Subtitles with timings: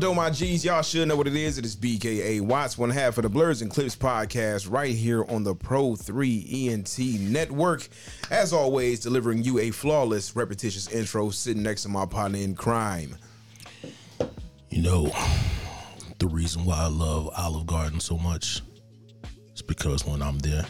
[0.00, 0.64] though, my G's?
[0.64, 1.58] Y'all should know what it is.
[1.58, 5.44] It is BKA Watts, one half of the Blerds and Clips podcast, right here on
[5.44, 7.88] the Pro 3 ENT network.
[8.30, 13.16] As always, delivering you a flawless, repetitious intro, sitting next to my partner in crime.
[14.70, 15.12] You know,
[16.18, 18.62] the reason why I love Olive Garden so much
[19.54, 20.64] is because when I'm there,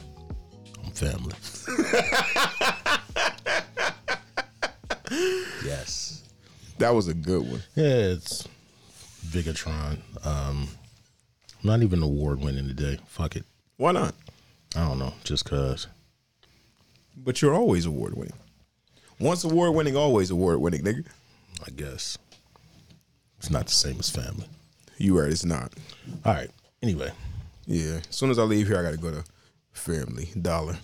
[0.85, 1.35] I'm family.
[5.65, 6.25] yes.
[6.79, 7.63] That was a good one.
[7.75, 8.47] Yeah, it's
[9.29, 9.99] Vigatron.
[10.27, 10.69] Um,
[11.63, 12.99] not even award winning today.
[13.07, 13.45] Fuck it.
[13.77, 14.15] Why not?
[14.77, 15.15] I don't know.
[15.25, 15.87] Just cause.
[17.17, 18.35] But you're always award winning.
[19.21, 21.05] Once award winning, always award winning, nigga.
[21.67, 22.17] I guess
[23.39, 24.47] it's not the same as family.
[24.97, 25.73] You right, it's not.
[26.25, 26.51] All right.
[26.83, 27.11] Anyway,
[27.67, 27.99] Yeah.
[28.09, 29.25] As soon as I leave here, I got to go to
[29.73, 30.79] Family Dollar.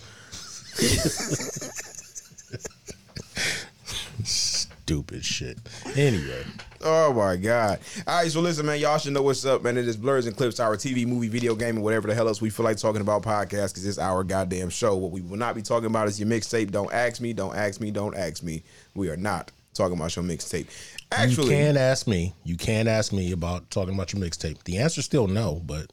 [4.85, 5.59] stupid shit.
[5.97, 6.45] Anyway,
[6.83, 7.79] Oh my God.
[8.07, 9.79] All right, so listen, man, y'all should know what's up, man.
[9.79, 12.43] It is Blerds and Clips, our TV, movie, video game, and whatever the hell else
[12.43, 14.95] we feel like talking about podcast, because it's our goddamn show.
[14.95, 16.71] What we will not be talking about is your mixtape.
[16.71, 18.63] Don't ask me, don't ask me, don't ask me.
[18.95, 20.67] We are not talking about your mixtape.
[21.11, 22.35] Actually, you can ask me.
[22.45, 24.63] You can ask me about talking about your mixtape.
[24.65, 25.87] The answer's still no, but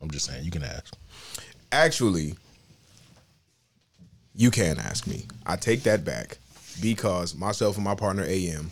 [0.00, 0.96] I'm just saying you can ask.
[1.72, 2.36] actually,
[4.34, 5.26] you can ask me.
[5.44, 6.38] I take that back
[6.80, 8.70] because myself and my partner AM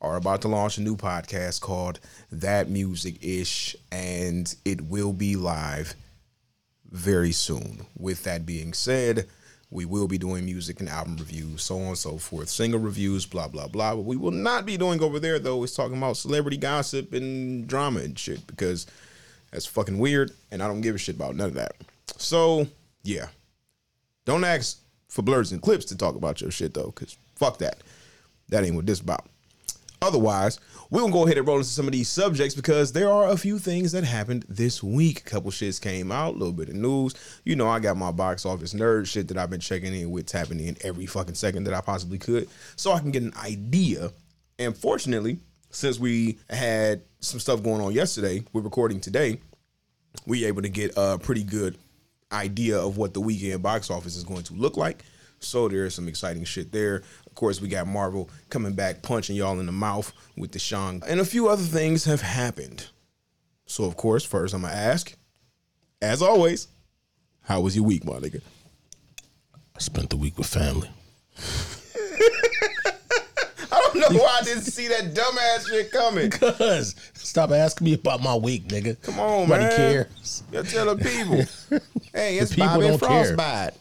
[0.00, 1.98] are about to launch a new podcast called
[2.30, 5.94] That Music Ish, and it will be live
[6.90, 7.86] very soon.
[7.98, 9.26] With that being said,
[9.70, 13.26] we will be doing music and album reviews, so on and so forth, single reviews,
[13.26, 13.94] blah blah blah.
[13.94, 17.66] What we will not be doing over there though is talking about celebrity gossip and
[17.66, 18.86] drama and shit because
[19.50, 21.72] that's fucking weird, and I don't give a shit about none of that.
[22.18, 22.68] So
[23.02, 23.28] yeah,
[24.24, 24.78] don't ask
[25.08, 27.78] for blerds and clips to talk about your shit though, because fuck that.
[28.48, 29.26] That ain't what this about.
[30.02, 33.30] Otherwise, we're gonna go ahead and roll into some of these subjects because there are
[33.30, 35.20] a few things that happened this week.
[35.20, 37.14] A couple shits came out, a little bit of news.
[37.44, 40.26] You know, I got my box office nerd shit that I've been checking in with,
[40.26, 44.12] tapping in every fucking second that I possibly could, so I can get an idea.
[44.58, 45.38] And fortunately,
[45.70, 49.40] since we had some stuff going on yesterday, we're recording today
[50.26, 51.76] we able to get a pretty good
[52.32, 55.04] idea of what the weekend box office is going to look like.
[55.40, 57.02] So there's some exciting shit there.
[57.34, 61.02] Of course, we got Marvel coming back, punching y'all in the mouth with the Shang,
[61.04, 62.86] and a few other things have happened.
[63.66, 65.16] So of course, first I'm gonna ask,
[66.00, 66.68] as always,
[67.42, 68.40] how was your week, my nigga?
[69.52, 70.88] I spent the week with family.
[73.72, 76.30] I don't know why I didn't see that dumbass shit coming.
[76.30, 78.96] Cuz stop asking me about my week, nigga.
[79.02, 79.76] Come on, Nobody man.
[79.76, 80.44] cares.
[80.52, 81.80] You tell the people.
[82.14, 83.72] hey, it's people Bobby don't care.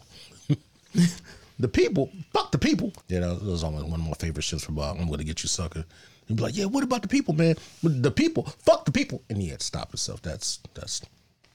[1.59, 2.91] The people, fuck the people.
[3.07, 4.97] Yeah, that was always one of my favorite shits from Bob.
[4.99, 5.85] I'm gonna get you, sucker.
[6.27, 7.55] He'd be like, "Yeah, what about the people, man?
[7.83, 10.21] The people, fuck the people." And he had to stop himself.
[10.21, 11.01] That's that's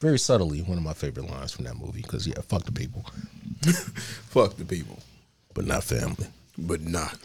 [0.01, 2.03] very subtly one of my favorite lines from that movie.
[2.03, 3.05] Because yeah, fuck the people,
[4.31, 4.99] Fuck the people.
[5.55, 6.27] but not family.
[6.57, 7.19] but not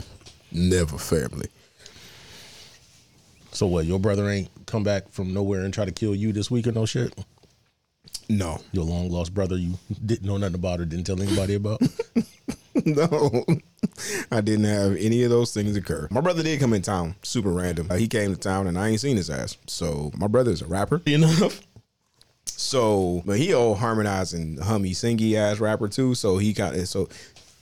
[0.51, 1.47] never family.
[3.51, 3.85] So what?
[3.85, 6.71] Your brother ain't come back from nowhere and try to kill you this week or
[6.71, 7.13] no shit.
[8.29, 11.81] No, Your long lost brother, you didn't know nothing about or didn't tell anybody about.
[12.85, 13.45] no,
[14.31, 16.07] I didn't have any of those things occur.
[16.09, 17.87] My brother did come in town, super random.
[17.89, 19.57] Uh, he came to town and I ain't seen his ass.
[19.67, 21.61] So my brother is a rapper, enough.
[22.45, 26.15] So, but he old harmonizing, hummy, singy ass rapper too.
[26.15, 27.09] So he kind of so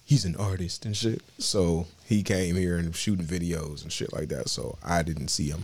[0.05, 1.21] he's an artist and shit.
[1.37, 4.49] So he came here and shooting videos and shit like that.
[4.49, 5.63] So I didn't see him.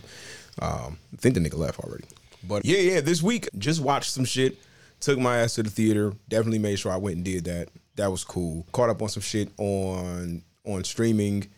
[0.60, 2.04] Um, I think the nigga left already.
[2.42, 4.58] But yeah, yeah, this week just watched some shit.
[5.00, 6.12] Took my ass to the theater.
[6.28, 7.68] Definitely made sure I went and did that.
[7.96, 8.66] That was cool.
[8.72, 11.48] Caught up on some shit on on streaming,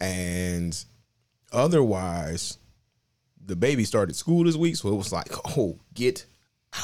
[0.00, 0.84] and
[1.52, 2.58] otherwise,
[3.44, 5.28] the baby started school this week, so it was like,
[5.58, 6.24] oh, get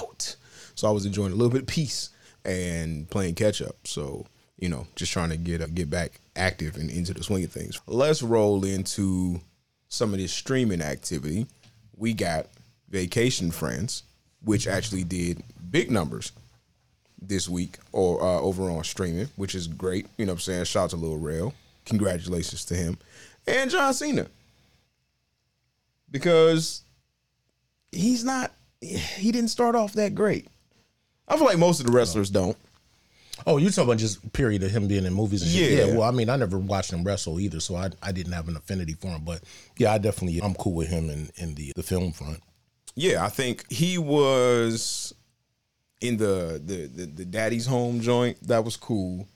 [0.01, 0.37] out.
[0.75, 2.11] So I was enjoying a little bit of peace
[2.45, 3.77] and playing catch up.
[3.85, 4.27] So
[4.59, 7.53] you know, just trying to get uh, get back active and into the swing of
[7.53, 7.81] things.
[7.87, 9.41] Let's roll into
[9.89, 11.47] some of this streaming activity.
[11.97, 12.47] We got
[12.89, 14.03] Vacation Friends,
[14.43, 16.33] which actually did big numbers
[17.21, 20.07] this week or uh, over on streaming, which is great.
[20.17, 20.65] You know what I'm saying?
[20.65, 21.55] Shout out to Lil Rel.
[21.87, 22.99] Congratulations to him.
[23.47, 24.27] And John Cena.
[26.11, 26.83] Because
[27.91, 30.49] he's not he didn't start off that great.
[31.29, 32.57] I feel like most of the wrestlers don't.
[33.47, 35.73] Oh, you talking about just period of him being in movies and shit.
[35.73, 35.87] Yeah.
[35.87, 35.99] Yeah.
[35.99, 38.57] Well, I mean, I never watched him wrestle either, so I I didn't have an
[38.57, 39.23] affinity for him.
[39.25, 39.43] But
[39.77, 42.41] yeah, I definitely I'm cool with him in in the the film front.
[42.95, 45.13] Yeah, I think he was
[46.01, 48.37] in the the the, the Daddy's Home joint.
[48.47, 49.27] That was cool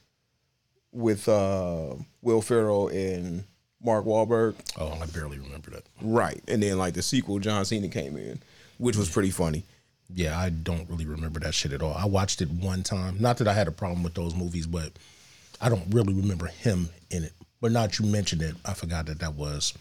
[0.92, 3.44] with uh Will Ferrell and
[3.82, 4.56] Mark Wahlberg.
[4.78, 5.84] Oh, I barely remember that.
[6.02, 6.42] Right.
[6.48, 8.40] And then like the sequel, John Cena came in,
[8.78, 9.64] which was pretty funny.
[10.12, 11.94] Yeah, I don't really remember that shit at all.
[11.94, 13.16] I watched it one time.
[13.20, 14.92] Not that I had a problem with those movies, but
[15.60, 17.32] I don't really remember him in it.
[17.60, 19.72] But now that you mentioned it, I forgot that that was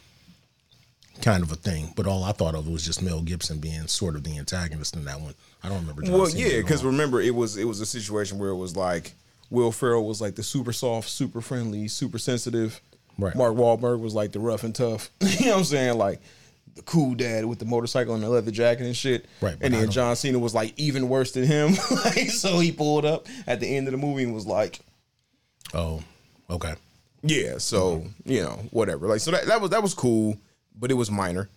[1.21, 1.93] kind of a thing.
[1.95, 5.05] But all I thought of was just Mel Gibson being sort of the antagonist in
[5.05, 5.35] that one.
[5.63, 6.01] I don't remember.
[6.03, 8.75] John well, Cena yeah, because remember it was it was a situation where it was
[8.75, 9.13] like
[9.49, 12.81] Will Ferrell was like the super soft, super friendly, super sensitive.
[13.17, 13.35] Right.
[13.35, 15.09] Mark Wahlberg was like the rough and tough.
[15.21, 15.97] you know what I'm saying?
[15.97, 16.21] Like
[16.75, 19.25] the cool dad with the motorcycle and the leather jacket and shit.
[19.41, 21.71] Right, And then John Cena was like even worse than him.
[22.05, 24.79] like, so he pulled up at the end of the movie and was like,
[25.73, 26.01] oh,
[26.49, 26.75] okay.
[27.21, 29.07] Yeah, so you know, whatever.
[29.07, 30.37] Like, so that, that was that was cool,
[30.79, 31.49] but it was minor.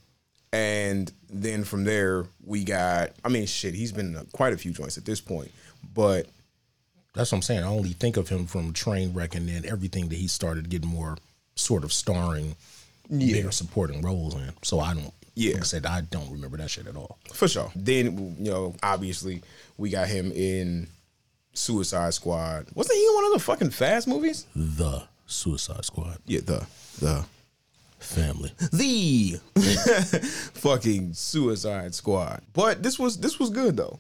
[0.53, 3.13] And then from there, we got.
[3.25, 5.51] I mean, shit, he's been in quite a few joints at this point,
[5.95, 6.27] but
[7.15, 7.63] That's what I'm saying.
[7.63, 11.17] I only think of him from Trainwreck and then everything that he started getting more
[11.57, 12.57] sort of starring,
[13.11, 13.35] Yeah.
[13.35, 14.53] bigger supporting roles in.
[14.63, 15.13] So I don't.
[15.35, 15.53] Yeah.
[15.55, 17.17] like I said I don't remember that shit at all.
[17.33, 17.71] for sure.
[17.75, 19.43] Then you know, obviously,
[19.79, 20.89] we got him in
[21.55, 22.67] Suicide Squad.
[22.75, 24.47] Wasn't he in one of the fucking Fast movies?
[24.55, 26.67] The Suicide Squad Yeah, the
[27.01, 27.25] the
[28.03, 28.53] family.
[28.73, 29.41] the
[30.55, 32.43] fucking Suicide Squad.
[32.53, 33.99] But this was this was good though.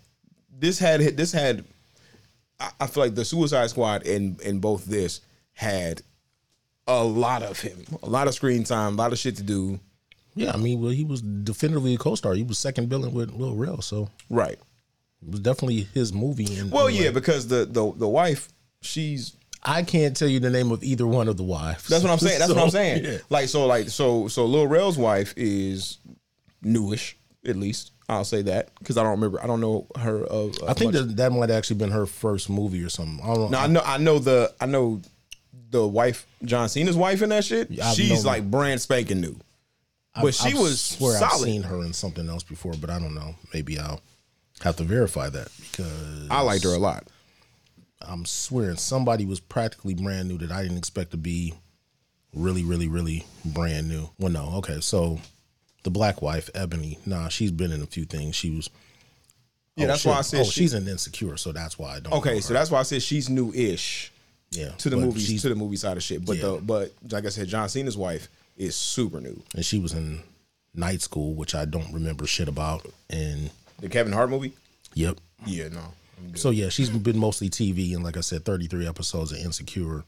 [0.58, 1.64] This had this had.
[2.60, 5.20] I, I feel like the Suicide Squad in in both this
[5.54, 6.02] had
[6.86, 9.78] a lot of him, a lot of screen time, a lot of shit to do.
[10.34, 12.32] Yeah, I mean, well, he was definitively a co-star.
[12.34, 14.54] He was second billing with Lil Rel, so Right.
[15.22, 16.56] it was definitely his movie.
[16.58, 18.48] And Well, yeah, like, because the the the wife,
[18.80, 21.86] she's I can't tell you the name of either one of the wives.
[21.86, 22.38] That's what I'm saying.
[22.40, 23.04] That's what I'm saying.
[23.04, 23.18] yeah.
[23.30, 25.98] Like so, like so, so Lil Rel's wife is
[26.62, 27.16] newish,
[27.46, 27.92] at least.
[28.08, 29.42] I'll say that because I don't remember.
[29.42, 30.24] I don't know her.
[30.24, 33.20] Of, I think that that might have actually been her first movie or something.
[33.24, 33.58] I don't No, know.
[33.58, 33.82] I know.
[33.84, 34.52] I know the.
[34.60, 35.00] I know
[35.70, 37.70] the wife, John Cena's wife, in that shit.
[37.82, 39.36] I've She's like brand spanking new.
[40.20, 43.14] But she I was swear I've seen her in something else before, but I don't
[43.14, 43.34] know.
[43.54, 44.00] Maybe I'll
[44.60, 47.04] have to verify that because I liked her a lot.
[48.08, 51.54] I'm swearing somebody was practically brand new that I didn't expect to be
[52.34, 54.10] really, really, really brand new.
[54.18, 54.80] Well, no, okay.
[54.80, 55.20] So
[55.82, 58.36] the black wife, Ebony, nah, she's been in a few things.
[58.36, 58.70] She was.
[59.76, 60.10] Yeah, oh, that's shit.
[60.12, 62.12] why I said Oh, she- she's an Insecure, so that's why I don't.
[62.14, 64.12] Okay, so that's why I said she's new-ish
[64.50, 66.24] yeah to the movies, to the movie side of shit.
[66.26, 66.42] But Yeah.
[66.42, 69.42] the but like I said, John Cena's wife is super new.
[69.54, 70.22] and she was in
[70.74, 72.86] Night School, which I don't remember shit about.
[73.08, 73.50] And
[73.80, 74.52] The Kevin Hart movie.
[74.94, 75.94] yep, Yeah, no.
[76.34, 80.04] So yeah, she's been mostly TV and like I said, 33 episodes of Insecure.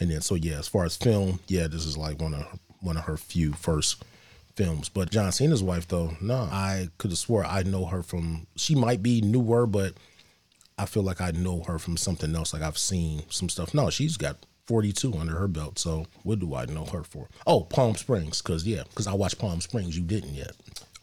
[0.00, 2.58] And then so yeah, as far as film, yeah, this is like one of her,
[2.80, 4.04] one of her few first
[4.54, 4.88] films.
[4.88, 8.74] But John Cena's wife though, no, I could have swore I know her from she
[8.74, 9.94] might be newer, but
[10.78, 12.52] I feel like I know her from something else.
[12.52, 13.74] Like I've seen some stuff.
[13.74, 14.36] No, she's got
[14.66, 15.78] 42 under her belt.
[15.78, 17.28] So what do I know her for?
[17.46, 19.96] Oh, Palm Springs, because yeah, because I watched Palm Springs.
[19.96, 20.52] You didn't yet.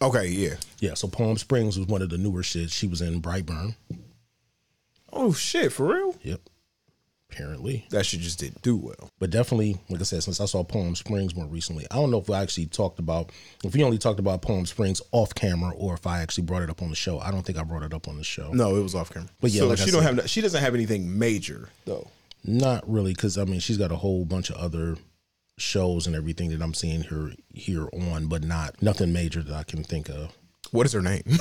[0.02, 0.54] Okay, yeah.
[0.80, 2.70] Yeah, so Palm Springs was one of the newer shit.
[2.70, 3.74] She was in Brightburn.
[5.14, 6.16] Oh shit, for real?
[6.22, 6.40] Yep.
[7.30, 7.84] Apparently.
[7.90, 9.10] That shit just didn't do well.
[9.18, 12.20] But definitely, like I said, since I saw Palm Springs more recently, I don't know
[12.20, 13.30] if I actually talked about
[13.64, 16.70] if we only talked about Palm Springs off camera or if I actually brought it
[16.70, 17.18] up on the show.
[17.18, 18.52] I don't think I brought it up on the show.
[18.52, 19.30] No, it was off camera.
[19.40, 22.08] But yeah, so like I she don't said- have she doesn't have anything major though.
[22.44, 24.96] Not really, because I mean she's got a whole bunch of other
[25.58, 29.62] shows and everything that I'm seeing her here on, but not nothing major that I
[29.64, 30.36] can think of.
[30.74, 31.22] What is her name?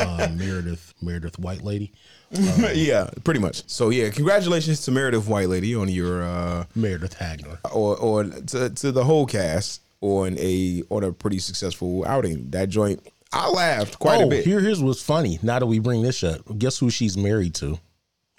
[0.00, 1.92] Uh, Meredith Meredith White Lady.
[2.32, 3.62] yeah, pretty much.
[3.68, 7.58] So yeah, congratulations to Meredith White Lady on your uh Meredith Hagner.
[7.72, 12.50] or or to, to the whole cast on a on a pretty successful outing.
[12.50, 14.44] That joint I laughed quite oh, a bit.
[14.44, 15.38] here here's what's funny.
[15.42, 17.78] Now that we bring this up, guess who she's married to?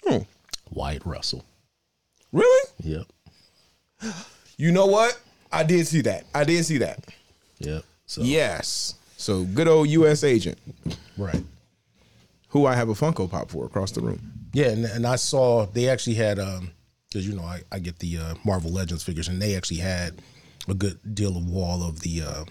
[0.06, 0.18] Hmm.
[0.70, 1.44] Wyatt Russell.
[2.32, 2.70] Really?
[2.82, 3.06] Yep.
[4.58, 5.18] You know what?
[5.50, 6.24] I did see that.
[6.34, 7.04] I did see that.
[7.60, 7.84] Yep.
[8.06, 8.94] So Yes.
[9.24, 10.58] So good old US agent
[11.16, 11.42] right.
[12.48, 14.20] who I have a Funko Pop for across the room.
[14.52, 16.72] Yeah, and, and I saw they actually had um
[17.08, 20.20] because you know I, I get the uh, Marvel Legends figures and they actually had
[20.68, 22.44] a good deal of wall of the uh,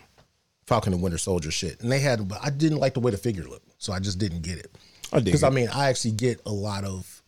[0.65, 3.18] Falcon and Winter Soldier shit, and they had but I didn't like the way the
[3.18, 4.75] figure looked, so I just didn't get it.
[5.12, 5.44] I did Because.
[5.44, 7.22] I mean I actually get a lot of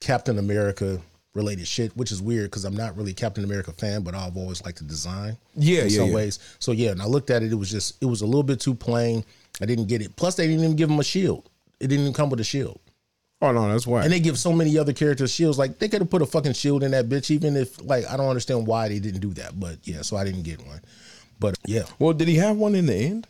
[0.00, 1.00] Captain America
[1.36, 4.36] related shit, which is weird because I'm not really a Captain America fan, but I've
[4.36, 5.36] always liked the design.
[5.54, 6.14] Yeah, in yeah, some yeah.
[6.14, 6.38] ways.
[6.58, 8.60] So yeah, and I looked at it, it was just it was a little bit
[8.60, 9.24] too plain.
[9.60, 10.16] I didn't get it.
[10.16, 11.48] Plus, they didn't even give him a shield.
[11.78, 12.80] It didn't even come with a shield.
[13.42, 14.02] Oh no, that's why.
[14.02, 15.58] And they give so many other characters shields.
[15.58, 18.16] Like they could have put a fucking shield in that bitch, even if like I
[18.16, 19.58] don't understand why they didn't do that.
[19.60, 20.80] But yeah, so I didn't get one.
[21.38, 23.26] But yeah, well, did he have one in the end?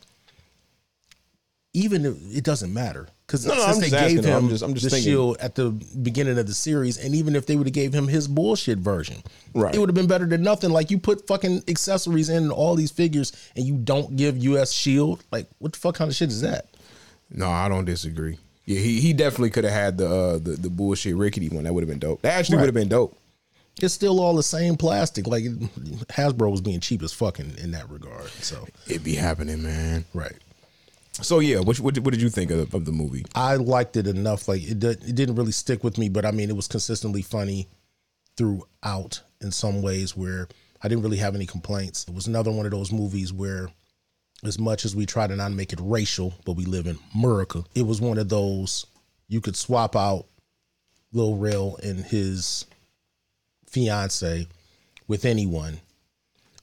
[1.77, 4.49] even if it doesn't matter because No, no, since I'm they gave asking, him I'm
[4.49, 5.11] just- I'm just the thinking.
[5.11, 5.69] shield at the
[6.01, 9.17] beginning of the series, and even if they would have gave him his bullshit version,
[9.53, 9.75] Right.
[9.75, 10.69] it would have been better than nothing.
[10.71, 14.71] Like you put fucking accessories in all these figures, and you don't give U.S.
[14.71, 15.23] Shield.
[15.31, 16.67] Like what the fuck kind of shit is that?
[17.29, 18.37] No, I don't disagree.
[18.65, 21.65] Yeah, he, he definitely could have had the, uh, the the bullshit rickety one.
[21.65, 22.21] That would have been dope.
[22.21, 22.61] That actually Right.
[22.63, 23.17] would have been dope.
[23.81, 25.27] It's still all the same plastic.
[25.27, 25.43] Like
[26.09, 28.29] Hasbro was being cheap as fucking in that regard.
[28.41, 30.05] So It be happening, man.
[30.13, 30.33] right.
[31.21, 33.25] So yeah, what what, what did you think of, of the movie?
[33.35, 34.47] I liked it enough.
[34.47, 37.21] Like it, did, it didn't really stick with me, but I mean, it was consistently
[37.21, 37.67] funny
[38.35, 40.47] throughout in some ways where
[40.81, 42.05] I didn't really have any complaints.
[42.07, 43.69] It was another one of those movies where,
[44.43, 47.63] as much as we try to not make it racial, but we live in America,
[47.73, 48.85] it was one of those
[49.27, 50.25] you could swap out
[51.11, 52.65] Lil Rel and his
[53.69, 54.47] fiance
[55.07, 55.79] with anyone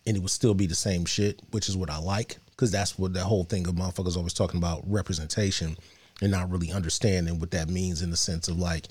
[0.06, 2.98] and it would still be the same shit, which is what I like because that's
[2.98, 5.76] what that whole thing of motherfuckers always talking about representation
[6.22, 8.86] and not really understanding what that means in the sense of like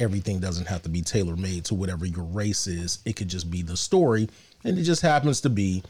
[0.00, 2.98] everything doesn't have to be tailor made to whatever your race is.
[3.04, 4.28] It could just be the story,
[4.64, 5.82] and it just happens to be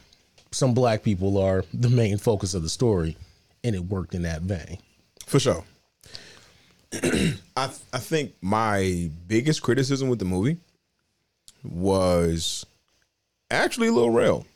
[0.50, 3.16] some black people are the main focus of the story,
[3.64, 4.78] and it worked in that vein.
[5.26, 5.64] For sure.
[6.92, 10.58] I I think my biggest criticism with the movie
[11.64, 12.66] was
[13.50, 14.46] actually Lil Rel.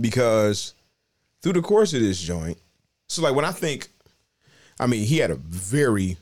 [0.00, 0.74] Because
[1.42, 2.58] through the course of this joint,
[3.08, 3.88] so like when I think,
[4.80, 6.16] I mean, he had a very,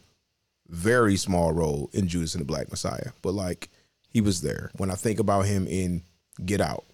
[0.69, 3.69] very small role in Judas and the Black Messiah, but like
[4.09, 4.71] he was there.
[4.77, 6.03] When I think about him in
[6.45, 6.85] Get Out,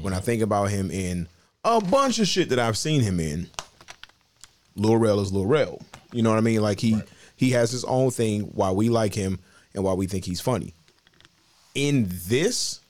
[0.00, 1.28] when I think about him in
[1.64, 3.48] a bunch of shit that I've seen him in,
[4.76, 5.80] Lil Rel is Lil Rel.
[6.12, 6.62] You know what I mean?
[6.62, 7.00] Like he
[7.36, 9.38] he has his own thing why we like him
[9.74, 10.74] and why we think he's funny.
[11.74, 12.80] In this,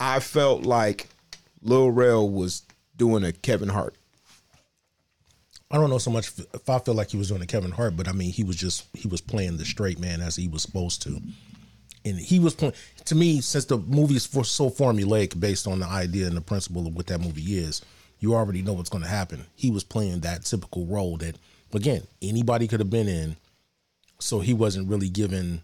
[0.00, 1.08] I felt like
[1.62, 2.62] Lil Rel was
[3.02, 3.96] doing a Kevin Hart.
[5.72, 7.96] I don't know so much if- I feel like he was doing a Kevin Hart,
[7.96, 10.62] but I mean he was just he was playing the straight man as he was
[10.62, 11.20] supposed to,
[12.04, 12.74] and he was playing.
[13.06, 16.40] To me, since the movie is for, so formulaic based on the idea and the
[16.40, 17.82] principle of what that movie is,
[18.20, 19.46] you already know what's going to happen.
[19.56, 21.34] He was playing that typical role that,
[21.74, 23.36] again, anybody could have been in.
[24.20, 25.62] So he wasn't really given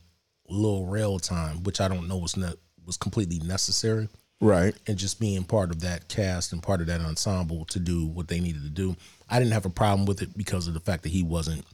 [0.48, 4.08] little Rel time, which I don't know was not was completely necessary
[4.40, 4.74] Right.
[4.86, 8.28] and just being part of that cast and part of that ensemble to do what
[8.28, 8.96] they needed to do.
[9.28, 11.64] I didn't have a problem with it because of the fact that he wasn't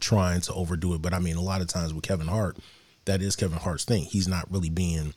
[0.00, 1.02] trying to overdo it.
[1.02, 2.56] But I mean, a lot of times with Kevin Hart,
[3.04, 4.04] that is Kevin Hart's thing.
[4.04, 5.12] He's not really being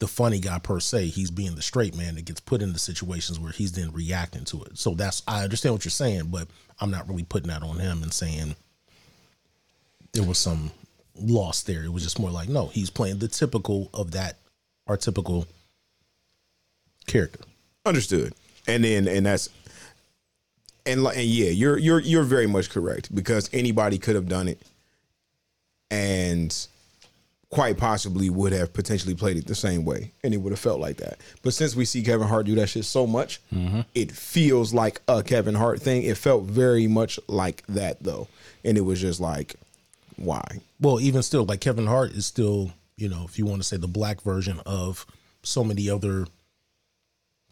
[0.00, 1.06] the funny guy per se.
[1.06, 4.62] He's being the straight man that gets put into situations where he's then reacting to
[4.64, 4.78] it.
[4.78, 8.02] So that's I understand what you're saying, but I'm not really putting that on him
[8.02, 8.54] and saying
[10.12, 10.72] there was some
[11.18, 11.84] loss there.
[11.84, 14.36] It was just more like, no, he's playing the typical of that
[14.86, 15.46] our typical
[17.10, 17.40] character.
[17.84, 18.34] Understood.
[18.66, 19.48] And then and that's
[20.86, 24.48] and like and yeah, you're you're you're very much correct because anybody could have done
[24.48, 24.60] it
[25.90, 26.66] and
[27.50, 30.78] quite possibly would have potentially played it the same way and it would have felt
[30.78, 31.18] like that.
[31.42, 33.80] But since we see Kevin Hart do that shit so much, mm-hmm.
[33.94, 36.04] it feels like a Kevin Hart thing.
[36.04, 38.28] It felt very much like that though.
[38.64, 39.56] And it was just like
[40.20, 40.60] why?
[40.80, 43.76] Well, even still, like Kevin Hart is still, you know, if you want to say
[43.76, 45.06] the black version of
[45.42, 46.26] so many other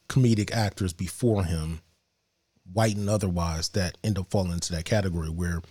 [0.08, 1.80] comedic actors before him,
[2.72, 5.62] white and otherwise, that end up falling into that category where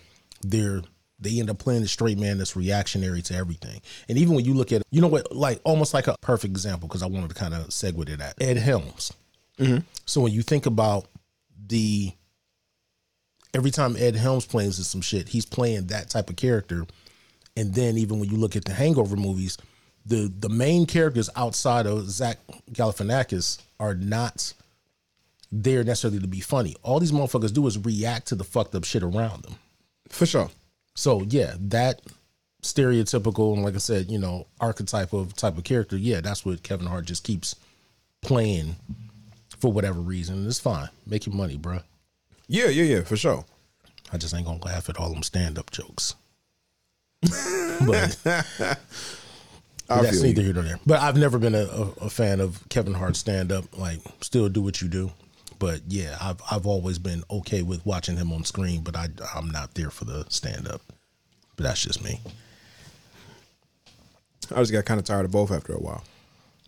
[0.42, 0.82] they're
[1.20, 3.82] they end up playing the straight man that's reactionary to everything.
[4.08, 6.88] And even when you look at, you know what, like almost like a perfect example,
[6.88, 8.36] because I wanted to kind of segue to that.
[8.40, 9.12] Ed Helms.
[9.58, 9.80] Mm-hmm.
[10.06, 11.08] So when you think about
[11.68, 12.12] the
[13.54, 16.86] every time Ed Helms plays in some shit, he's playing that type of character.
[17.56, 19.58] And then even when you look at the Hangover movies,
[20.08, 22.40] the the main characters outside of Zach
[22.72, 24.54] Galifianakis are not
[25.52, 26.76] there necessarily to be funny.
[26.84, 29.56] All these motherfuckers do is react to the fucked up shit around them.
[30.10, 30.50] For sure.
[30.96, 32.02] So yeah, that
[32.62, 36.64] stereotypical and like I said, you know, archetype of type of character, yeah, that's what
[36.64, 37.56] Kevin Hart just keeps
[38.22, 38.76] playing
[39.60, 40.46] for whatever reason.
[40.48, 40.90] It's fine.
[41.06, 41.84] Make your money, bruh.
[42.48, 43.46] Yeah, yeah, yeah, for sure.
[44.12, 46.16] I just ain't gonna laugh at all them stand up jokes.
[47.86, 48.18] but
[49.90, 50.80] I that's neither here nor there.
[50.86, 53.78] But I've never been a, a, a fan of Kevin Hart's stand up.
[53.78, 55.12] Like, still do what you do.
[55.60, 59.50] But yeah, I've I've always been okay with watching him on screen, but I I'm
[59.50, 60.82] not there for the stand up.
[61.56, 62.20] But that's just me.
[64.52, 66.04] I just got kind of tired of both after a while.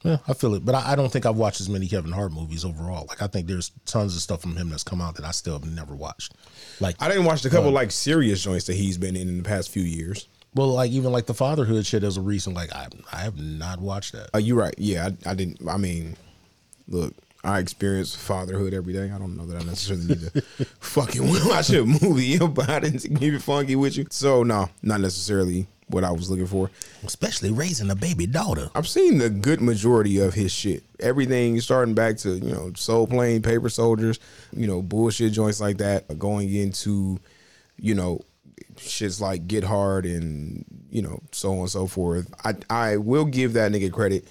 [0.04, 2.32] Yeah, I feel it, but I, I don't think I've watched as many Kevin Hart
[2.32, 3.06] movies overall.
[3.10, 5.60] Like, I think there's tons of stuff from him that's come out that I still
[5.60, 6.36] have never watched.
[6.80, 9.38] Like, I didn't watch the couple uh, like serious joints that he's been in in
[9.38, 10.28] the past few years.
[10.56, 12.56] Well, like even like the fatherhood shit as a recent.
[12.56, 14.30] Like, I I have not watched that.
[14.34, 14.76] Uh, you're right.
[14.78, 15.68] Yeah, I, I didn't.
[15.68, 16.16] I mean,
[16.88, 17.14] look,
[17.44, 19.12] I experience fatherhood every day.
[19.12, 20.42] I don't know that I necessarily need to
[20.80, 24.08] fucking watch a movie about it and keep it funky with you.
[24.10, 26.70] So no, not necessarily what I was looking for.
[27.04, 28.70] Especially raising a baby daughter.
[28.76, 30.84] I've seen the good majority of his shit.
[31.00, 34.20] Everything starting back to, you know, Soul Plane, Paper Soldiers,
[34.52, 37.20] you know, bullshit joints like that, going into,
[37.78, 38.22] you know,
[38.76, 42.34] shits like Get Hard and, you know, so on and so forth.
[42.44, 44.28] I I will give that nigga credit.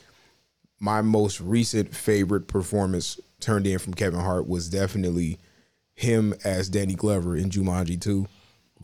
[0.80, 5.38] My most recent favorite performance turned in from Kevin Hart was definitely
[5.94, 8.26] him as Danny Glover in Jumanji 2.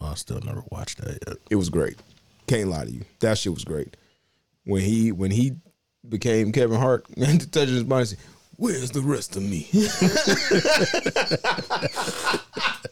[0.01, 1.37] I still never watched that yet.
[1.51, 1.97] It was great.
[2.47, 3.05] Can't lie to you.
[3.21, 3.97] That shit was great.
[4.65, 5.53] When he when he
[6.09, 8.17] became Kevin Hart and to touch his body,
[8.57, 9.69] "Where's the rest of me?"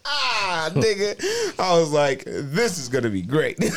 [0.05, 1.17] ah, nigga,
[1.59, 3.59] I was like, "This is gonna be great."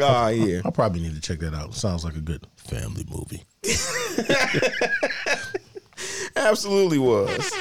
[0.00, 0.62] Ah, yeah.
[0.64, 1.74] I probably need to check that out.
[1.74, 3.42] Sounds like a good family movie.
[6.36, 7.52] Absolutely was.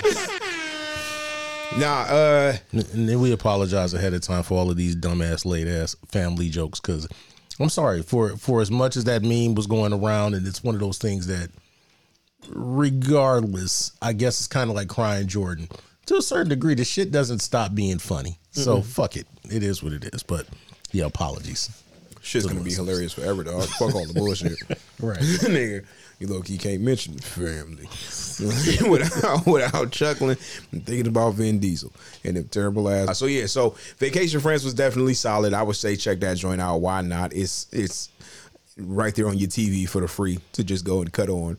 [1.77, 5.67] Nah, uh, And then we apologize ahead of time for all of these dumbass late
[5.67, 7.05] ass family jokes because
[7.59, 10.75] I'm sorry for for as much as that meme was going around and it's one
[10.75, 11.49] of those things that
[12.49, 15.67] regardless, I guess it's kind of like crying Jordan.
[16.07, 18.37] To a certain degree, the shit doesn't stop being funny.
[18.51, 19.27] So fuck it.
[19.49, 20.23] It is what it is.
[20.23, 20.47] But
[20.91, 21.69] yeah, apologies.
[22.21, 23.65] shit's gonna be hilarious forever, dog.
[23.69, 24.57] Fuck all the bullshit.
[25.01, 25.17] Right.
[25.17, 25.83] nigga.
[26.19, 27.89] You low key can't mention the family
[28.91, 30.37] without without chuckling
[30.71, 31.91] and thinking about Vin Diesel
[32.23, 33.07] and them terrible ass.
[33.07, 35.55] Uh, so yeah, so Vacation Friends was definitely solid.
[35.55, 36.77] I would say check that joint out.
[36.77, 37.33] Why not?
[37.33, 38.09] It's it's
[38.77, 41.57] right there on your TV for the free to just go and cut on.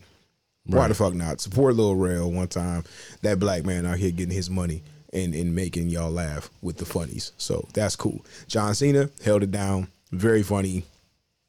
[0.65, 1.41] Why the fuck not?
[1.41, 2.83] Support Lil Rel one time.
[3.21, 6.85] That black man out here getting his money and, and making y'all laugh with the
[6.85, 7.33] funnies.
[7.37, 8.25] So that's cool.
[8.47, 9.87] John Cena held it down.
[10.11, 10.83] Very funny.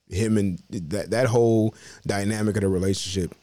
[0.08, 1.74] Him and that that whole
[2.06, 3.34] dynamic of the relationship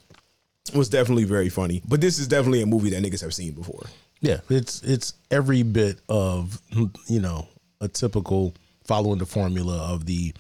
[0.76, 1.82] was definitely very funny.
[1.88, 3.84] But this is definitely a movie that niggas have seen before.
[4.20, 6.62] Yeah, it's it's every bit of
[7.08, 7.48] you know
[7.80, 8.54] a typical
[8.86, 10.34] following the formula of the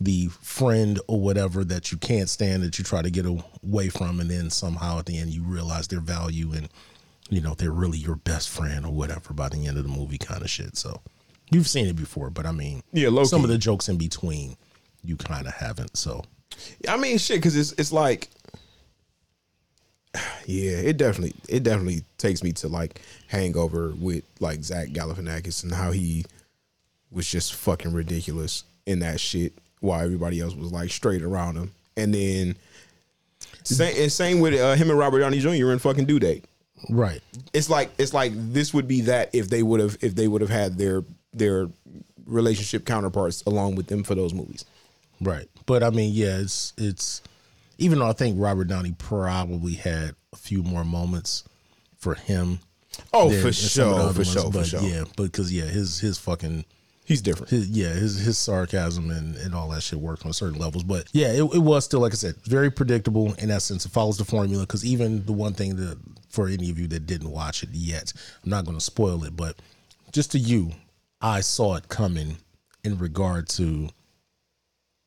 [0.00, 4.20] the friend or whatever that you can't stand that you try to get away from,
[4.20, 6.68] and then somehow at the end you realize their value and
[7.30, 10.18] you know they're really your best friend or whatever by the end of the movie,
[10.18, 10.76] kind of shit.
[10.76, 11.00] So
[11.50, 14.56] you've seen it before, but I mean, Yeah, low some of the jokes in between
[15.02, 15.96] you kind of haven't.
[15.96, 16.24] So
[16.88, 18.28] I mean, shit, because it's it's like,
[20.46, 25.72] yeah, it definitely it definitely takes me to like Hangover with like Zach Galifianakis and
[25.72, 26.24] how he
[27.10, 31.72] was just fucking ridiculous in that shit while everybody else was like straight around him,
[31.96, 32.56] and then
[33.62, 35.70] same and same with uh, him and Robert Downey Jr.
[35.72, 36.44] in fucking Due Date.
[36.90, 37.20] right,
[37.52, 40.40] It's like it's like this would be that if they would have if they would
[40.40, 41.68] have had their their
[42.26, 44.64] relationship counterparts along with them for those movies.
[45.20, 45.48] Right.
[45.64, 47.22] But I mean, yeah, it's it's
[47.78, 51.44] even though I think Robert Downey probably had a few more moments
[51.96, 52.60] for him.
[53.12, 54.80] Oh, for in some of the sure, for ones, sure, for sure.
[54.80, 56.64] Yeah, But because yeah, his his fucking
[57.06, 57.50] He's different.
[57.50, 60.82] his, yeah, his his sarcasm and, and all that shit works on certain levels.
[60.82, 63.86] But yeah, it, it was still like I said, very predictable in essence.
[63.86, 67.06] It follows the formula because even the one thing that for any of you that
[67.06, 68.12] didn't watch it yet,
[68.44, 69.56] I'm not going to spoil it, but
[70.12, 70.72] just to you,
[71.20, 72.38] I saw it coming
[72.82, 73.88] in regard to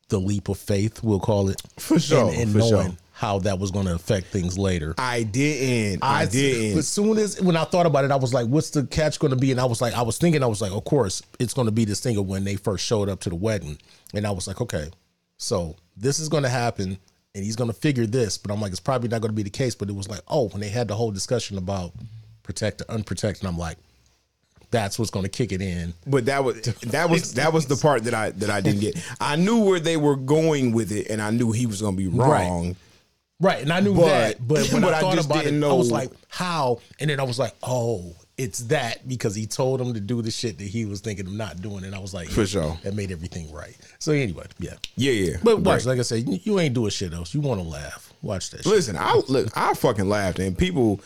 [0.08, 2.96] the leap of faith, we'll call it, For sure, and, and for knowing sure.
[3.20, 4.94] How that was going to affect things later.
[4.96, 6.02] I didn't.
[6.02, 6.78] I, didn't.
[6.78, 9.32] As soon as when I thought about it, I was like, "What's the catch going
[9.32, 11.52] to be?" And I was like, I was thinking, I was like, "Of course, it's
[11.52, 13.76] going to be this thing of when they first showed up to the wedding."
[14.14, 14.88] And I was like, "Okay,
[15.36, 16.96] so this is going to happen,
[17.34, 19.42] and he's going to figure this." But I'm like, it's probably not going to be
[19.42, 19.74] the case.
[19.74, 21.92] But it was like, oh, when they had the whole discussion about
[22.42, 23.76] protect or unprotect, and I'm like,
[24.70, 25.92] that's what's going to kick it in.
[26.06, 28.96] but that was that was that was the part that I that I didn't get.
[29.20, 31.98] I knew where they were going with it, and I knew he was going to
[31.98, 32.68] be wrong.
[32.68, 32.76] Right,
[33.42, 35.64] and I knew But- that, but when but I I thought just about it, didn't
[35.64, 39.80] I was like, "How?" And then I was like, "Oh, it's that because he told
[39.80, 42.12] him to do the shit that he was thinking of not doing." And I was
[42.14, 42.78] like, For yeah, sure.
[42.82, 45.36] that made everything right." So anyway, yeah, Yeah, yeah.
[45.42, 45.86] but watch, Right.
[45.92, 47.34] like I said, you, ain't doing shit else.
[47.34, 48.12] You want to laugh?
[48.22, 48.58] Watch that.
[48.58, 48.66] shit.
[48.66, 51.00] Listen, I look, I fucking laughed, and people.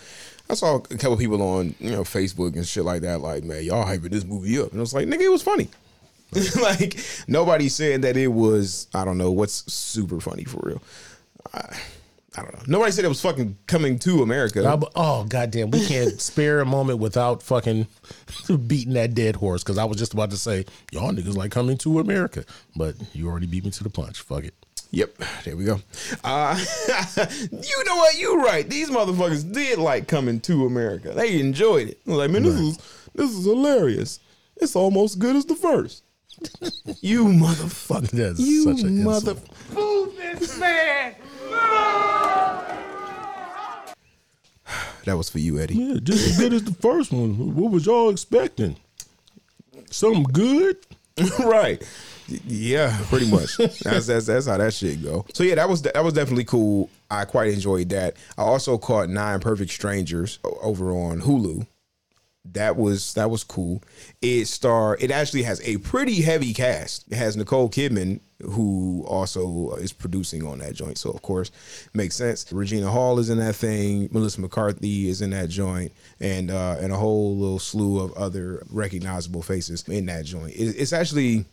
[0.51, 3.21] I saw a couple people on you know Facebook and shit like that.
[3.21, 5.69] Like, man, y'all hyping this movie up, and I was like, nigga, it was funny.
[6.61, 8.89] like nobody said that it was.
[8.93, 10.83] I don't know what's super funny for real.
[11.55, 11.79] I,
[12.37, 12.63] I don't know.
[12.67, 14.67] Nobody said it was fucking coming to America.
[14.67, 17.87] I- oh goddamn, we can't spare a moment without fucking
[18.67, 19.63] beating that dead horse.
[19.63, 22.45] Because I was just about to say, y'all niggas like coming to America,
[22.77, 24.21] but you already beat me to the punch.
[24.21, 24.55] Fuck it.
[24.91, 25.11] Yep,
[25.45, 25.81] there we go.
[26.23, 26.57] Uh,
[27.51, 28.17] you know what?
[28.17, 28.69] You're right.
[28.69, 31.13] These motherfuckers did like coming to America.
[31.13, 32.01] They enjoyed it.
[32.07, 32.79] Like, man, this is
[33.13, 34.21] this is hilarious.
[34.57, 36.04] It's almost good as the first.
[37.01, 38.11] you motherfucker.
[38.11, 39.33] That's you such an mother.
[39.33, 39.75] insult.
[39.75, 41.15] Move this man!
[45.05, 45.75] That was for you, Eddie.
[45.75, 47.55] Yeah, just as good as the first one.
[47.55, 48.77] What was y'all expecting?
[49.91, 50.79] Something good?
[51.41, 51.87] right.
[52.27, 53.57] Yeah, pretty much.
[53.83, 55.27] that's, that's that's how that shit go.
[55.35, 56.89] So yeah, that was that was definitely cool.
[57.11, 58.17] I quite enjoyed that.
[58.39, 61.67] I also caught Nine Perfect Strangers over on Hulu.
[62.53, 63.83] That was that was cool.
[64.21, 67.11] It star it actually has a pretty heavy cast.
[67.11, 70.99] It has Nicole Kidman, who also is producing on that joint.
[70.99, 71.51] So of course,
[71.95, 72.53] makes sense.
[72.53, 74.11] Regina Hall is in that thing.
[74.13, 78.63] Melissa McCarthy is in that joint, and uh, and a whole little slew of other
[78.71, 80.55] recognizable faces in that joint.
[80.55, 81.47] It, it's actually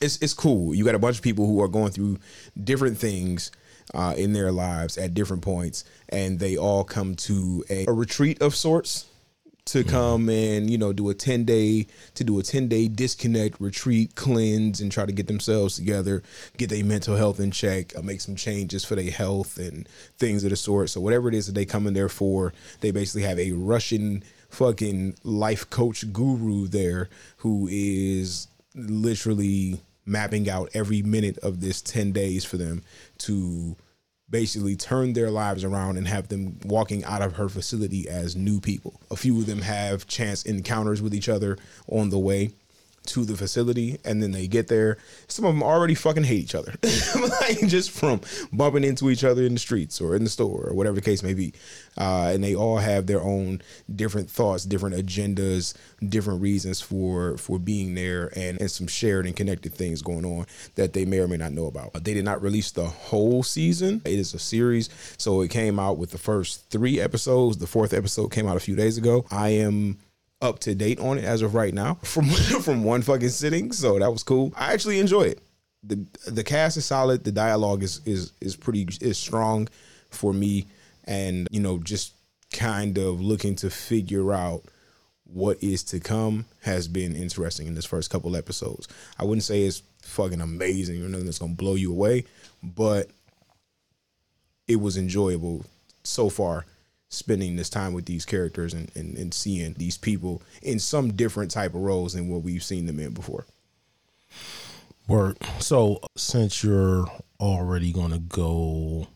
[0.00, 0.74] it's it's cool.
[0.74, 2.18] You got a bunch of people who are going through
[2.64, 3.52] different things
[3.94, 8.40] uh, in their lives at different points, and they all come to a, a retreat
[8.40, 9.06] of sorts
[9.66, 9.90] to mm-hmm.
[9.90, 14.14] come and you know do a 10 day to do a 10 day disconnect retreat
[14.14, 16.22] cleanse and try to get themselves together
[16.56, 20.44] get their mental health in check uh, make some changes for their health and things
[20.44, 23.22] of the sort so whatever it is that they come in there for they basically
[23.22, 31.36] have a russian fucking life coach guru there who is literally mapping out every minute
[31.38, 32.82] of this 10 days for them
[33.18, 33.76] to
[34.28, 38.60] basically turn their lives around and have them walking out of her facility as new
[38.60, 39.00] people.
[39.10, 41.58] A few of them have chance encounters with each other
[41.88, 42.52] on the way
[43.08, 44.98] to the facility and then they get there.
[45.28, 46.74] Some of them already fucking hate each other.
[47.16, 48.20] Like just from
[48.52, 51.22] bumping into each other in the streets or in the store or whatever the case
[51.22, 51.52] may be.
[51.96, 53.62] Uh, and they all have their own
[53.94, 55.74] different thoughts different agendas
[56.08, 60.46] different reasons for for being there and, and some shared and connected things going on
[60.74, 61.92] that they may or may not know about.
[62.04, 64.02] They did not release the whole season.
[64.04, 64.88] It is a series.
[65.18, 67.58] So it came out with the first three episodes.
[67.58, 69.24] The fourth episode came out a few days ago.
[69.30, 69.98] I am
[70.46, 73.72] up to date on it as of right now from from one fucking sitting.
[73.72, 74.52] So that was cool.
[74.56, 75.40] I actually enjoy it.
[75.82, 77.24] the The cast is solid.
[77.24, 79.68] The dialogue is is is pretty is strong
[80.10, 80.66] for me,
[81.04, 82.14] and you know just
[82.52, 84.62] kind of looking to figure out
[85.24, 88.86] what is to come has been interesting in this first couple episodes.
[89.18, 92.24] I wouldn't say it's fucking amazing or nothing that's gonna blow you away,
[92.62, 93.10] but
[94.68, 95.64] it was enjoyable
[96.04, 96.64] so far
[97.08, 101.50] spending this time with these characters and, and, and seeing these people in some different
[101.50, 103.46] type of roles than what we've seen them in before.
[105.08, 105.36] Work.
[105.60, 107.06] So since you're
[107.38, 109.06] already gonna go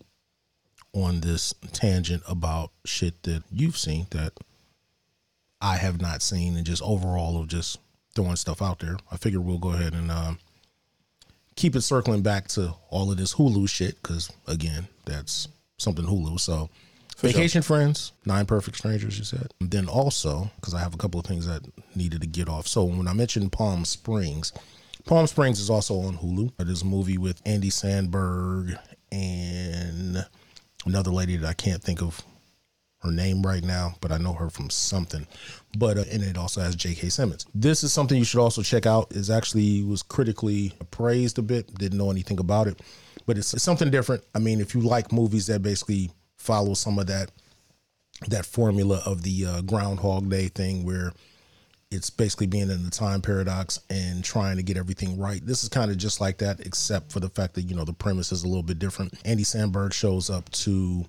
[0.93, 4.33] on this tangent about shit that you've seen that
[5.61, 7.79] I have not seen and just overall of just
[8.15, 10.39] throwing stuff out there, I figure we'll go ahead and um,
[11.57, 16.39] keep it circling back to all of this Hulu shit because again, that's something Hulu.
[16.39, 16.71] So
[17.21, 17.77] for Vacation sure.
[17.77, 19.53] Friends, Nine Perfect Strangers, you said.
[19.61, 21.63] And then also, because I have a couple of things that
[21.95, 22.67] needed to get off.
[22.67, 24.53] So when I mentioned Palm Springs,
[25.05, 26.53] Palm Springs is also on Hulu.
[26.59, 28.79] It is a movie with Andy Samberg
[29.13, 30.27] and
[30.87, 32.23] another lady that I can't think of
[33.03, 35.27] her name right now, but I know her from something.
[35.77, 37.11] But uh, and it also has J.K.
[37.11, 37.47] Simmons.
[37.55, 39.13] This is something you should also check out.
[39.13, 41.75] Is actually was critically appraised a bit.
[41.75, 42.81] Didn't know anything about it,
[43.27, 44.23] but it's, it's something different.
[44.35, 47.31] I mean, if you like movies that basically follow some of that
[48.29, 51.13] that formula of the uh, Groundhog Day thing where
[51.91, 55.45] it's basically being in the time paradox and trying to get everything right.
[55.45, 57.93] This is kind of just like that, except for the fact that you know the
[57.93, 59.15] premise is a little bit different.
[59.25, 61.05] Andy Samberg shows up to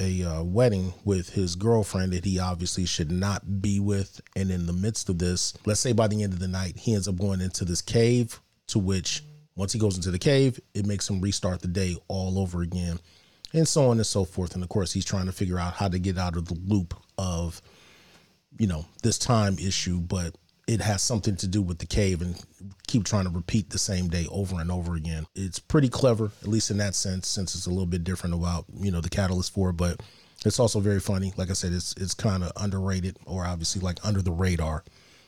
[0.00, 4.66] a uh, wedding with his girlfriend that he obviously should not be with, and in
[4.66, 7.16] the midst of this, let's say by the end of the night, he ends up
[7.16, 8.40] going into this cave.
[8.70, 9.22] To which,
[9.54, 12.98] once he goes into the cave, it makes him restart the day all over again
[13.56, 14.54] and so on and so forth.
[14.54, 16.94] And of course, he's trying to figure out how to get out of the loop
[17.18, 17.60] of,
[18.58, 20.36] you know, this time issue, but
[20.68, 22.38] it has something to do with the cave and
[22.86, 25.26] keep trying to repeat the same day over and over again.
[25.34, 28.66] It's pretty clever, at least in that sense, since it's a little bit different about,
[28.78, 30.00] you know, the catalyst for it, but
[30.44, 31.32] it's also very funny.
[31.36, 34.84] Like I said, it's it's kind of underrated or obviously like under the radar.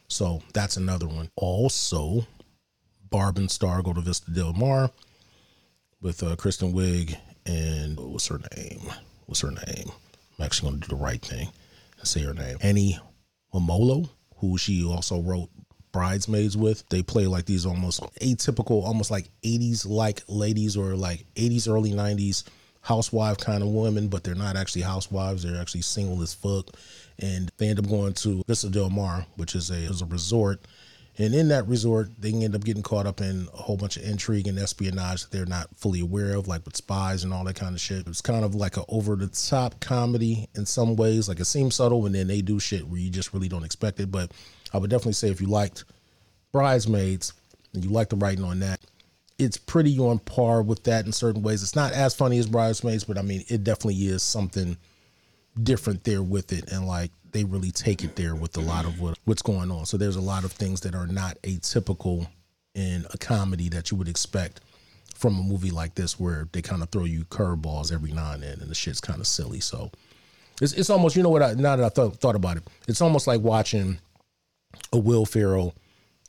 [0.09, 1.31] So that's another one.
[1.37, 2.27] Also,
[3.09, 4.91] Barb and Star go to Vista Del Mar
[6.01, 7.17] with uh, Kristen Wiig
[7.49, 8.83] and uh, what's her name?
[9.27, 9.91] What's her name?
[10.39, 11.49] I'm actually going to do the right thing
[11.99, 12.59] and say her name.
[12.61, 12.99] Annie
[13.53, 15.49] Mumolo, who she also wrote
[15.91, 16.89] Bridesmaids with.
[16.91, 21.91] They play like these almost atypical, almost like 80s like ladies or like 80s, early
[21.91, 22.45] 90s
[22.83, 25.43] housewife kind of women, but they're not actually housewives.
[25.43, 26.67] They're actually single as fuck.
[27.19, 30.61] And they end up going to Vista Del Mar, which is a, is a resort
[31.19, 34.05] and in that resort, they end up getting caught up in a whole bunch of
[34.05, 37.57] intrigue and espionage that they're not fully aware of, like with spies and all that
[37.57, 38.07] kind of shit.
[38.07, 41.29] It's kind of like an over the top comedy in some ways.
[41.29, 43.99] Like it seems subtle, and then they do shit where you just really don't expect
[43.99, 44.13] it.
[44.13, 44.31] But
[44.73, 45.85] I would definitely say if you liked
[46.53, 47.33] Bridesmaids
[47.75, 48.81] and you like the writing on that,
[49.41, 51.65] it's pretty on par with that in certain ways.
[51.65, 54.77] It's not as funny as Bridesmaids, but I mean, it definitely is something
[55.61, 59.01] different there with it, and like they really take it there with a lot of
[59.01, 59.87] what what's going on.
[59.87, 62.27] So there's a lot of things that are not atypical
[62.75, 64.61] in a comedy that you would expect
[65.15, 68.43] from a movie like this, where they kind of throw you curveballs every now and
[68.43, 69.61] then, and the shit's kind of silly.
[69.61, 69.91] So
[70.61, 73.01] it's it's almost you know what I now that I thought thought about it, it's
[73.01, 73.99] almost like watching
[74.93, 75.75] a Will Ferrell,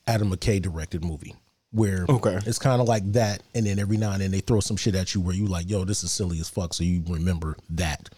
[0.07, 1.35] Adam McKay directed movie
[1.71, 2.39] where Okay.
[2.47, 4.95] it's kind of like that, and then every now and then they throw some shit
[4.95, 8.09] at you where you like, yo, this is silly as fuck, so you remember that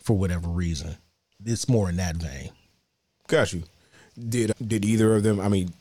[0.00, 0.96] for whatever reason.
[1.44, 2.50] It's more in that vein.
[3.26, 3.62] Got you.
[4.18, 5.38] Did did either of them?
[5.40, 5.72] I mean,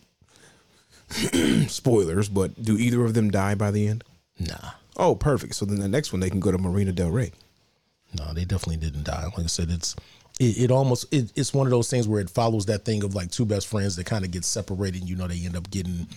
[1.67, 4.03] spoilers, but do either of them die by the end?
[4.39, 5.55] Nah, Oh, perfect.
[5.55, 7.31] So then the next one they can go to Marina Del Rey.
[8.17, 9.23] no, they definitely didn't die.
[9.25, 9.95] Like I said, it's
[10.39, 13.15] it, it almost it, it's one of those things where it follows that thing of
[13.15, 15.07] like two best friends that kind of get separated.
[15.07, 16.07] You know, they end up getting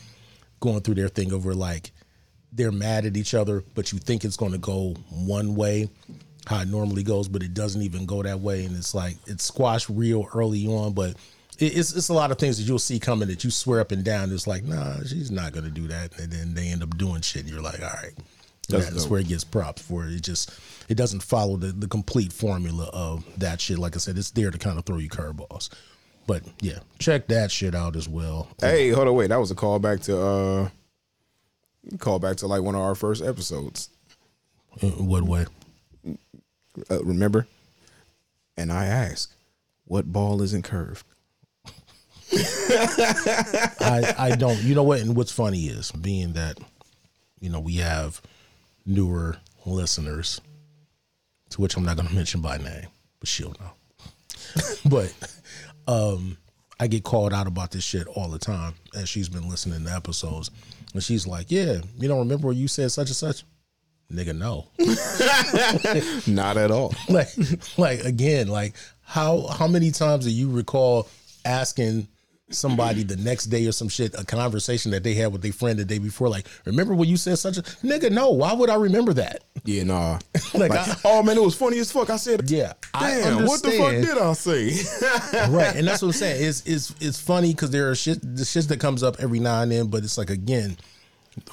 [0.60, 1.90] going through their thing over like
[2.52, 5.88] they're mad at each other, but you think it's going to go one way,
[6.46, 9.44] how it normally goes, but it doesn't even go that way, and it's like it's
[9.44, 11.10] squashed real early on, but.
[11.10, 11.16] it-
[11.76, 14.02] It's, it's a lot of things that you'll see coming that you swear up and
[14.02, 14.32] down.
[14.32, 17.42] It's like, nah, she's not gonna do that, and then they end up doing shit.
[17.42, 18.14] And you're like, all right,
[18.70, 20.14] That's that's, where it gets props for it.
[20.14, 20.50] It just
[20.88, 23.78] it doesn't follow the, the complete formula of that shit.
[23.78, 25.68] Like I said, it's there to kind of throw you curveballs.
[26.26, 28.48] But yeah, check that shit out as well.
[28.60, 29.26] Hey, hold on, wait.
[29.28, 30.68] That was a callback to uh,
[31.96, 33.90] callback to like one of our first episodes.
[34.80, 35.44] In what way?
[36.90, 37.46] Uh, remember?
[38.56, 39.32] And I ask,
[39.84, 41.04] what ball isn't curved?
[42.32, 44.62] I, I don't.
[44.62, 45.00] You know what?
[45.00, 46.58] And what's funny is being that,
[47.40, 48.20] you know, we have
[48.86, 50.40] newer listeners,
[51.50, 52.86] to which I'm not going to mention by name,
[53.18, 53.72] but she'll know.
[54.88, 55.12] but
[55.88, 56.36] um,
[56.78, 59.92] I get called out about this shit all the time as she's been listening to
[59.92, 60.50] episodes,
[60.94, 63.44] and she's like, "Yeah, you don't remember you said such and such."
[64.12, 64.66] Nigga, no.
[66.26, 66.94] Not at all.
[67.08, 67.28] like
[67.78, 71.08] like again like how how many times do you recall
[71.44, 72.08] asking
[72.52, 75.78] somebody the next day or some shit a conversation that they had with their friend
[75.78, 78.74] the day before like remember when you said such a nigga no why would i
[78.74, 80.18] remember that Yeah, nah.
[80.54, 82.10] Like, Like, I- oh man, it was funny as fuck.
[82.10, 85.46] I said, yeah i damn, what the fuck did I say?
[85.48, 88.44] right and that's what i'm saying it's it's it's funny because there are shit the
[88.44, 90.76] shit that comes up every now and then but it's like again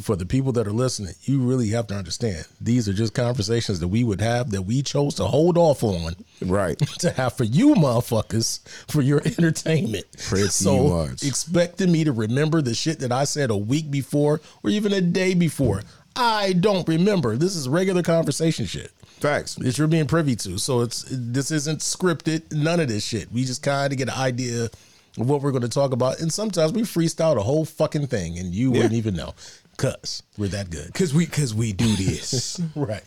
[0.01, 3.79] for the people that are listening you really have to understand these are just conversations
[3.79, 6.77] that we would have that we chose to hold off on right.
[6.99, 10.05] to have for you motherfuckers for your entertainment.
[10.27, 11.23] Pretty so much.
[11.23, 15.01] expecting me to remember the shit that I said a week before or even a
[15.01, 15.81] day before.
[16.15, 17.37] I don't remember.
[17.37, 19.55] This is regular conversation shit Facts.
[19.55, 20.57] that you're being privy to.
[20.57, 23.31] So it's this isn't scripted, none of this shit.
[23.31, 26.19] We just kind of get an idea of what we're going to talk about.
[26.19, 29.33] And sometimes we freestyle the whole fucking thing and you wouldn't even know.
[29.77, 30.93] Cuz we're that good.
[30.93, 32.59] Cause we cause we do this.
[32.75, 33.03] Right.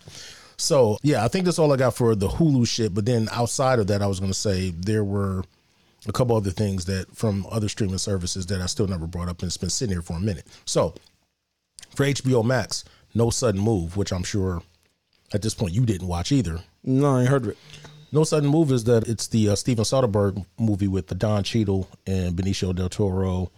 [0.57, 2.95] So yeah, I think that's all I got for the Hulu shit.
[2.95, 5.43] But then outside of that, I was gonna say there were
[6.09, 9.41] a couple other things that from other streaming services that I still never brought up
[9.43, 10.47] and it's been sitting here for a minute.
[10.65, 10.95] So
[11.95, 14.63] for HBO Max, No Sudden Move, which I'm sure
[15.33, 16.61] at this point you didn't watch either.
[16.85, 17.59] no, I heard of it.
[18.13, 21.89] No Sudden Move is that it's the uh, Steven Soderbergh movie with the Don Cheadle
[22.07, 23.51] and Benicio del Toro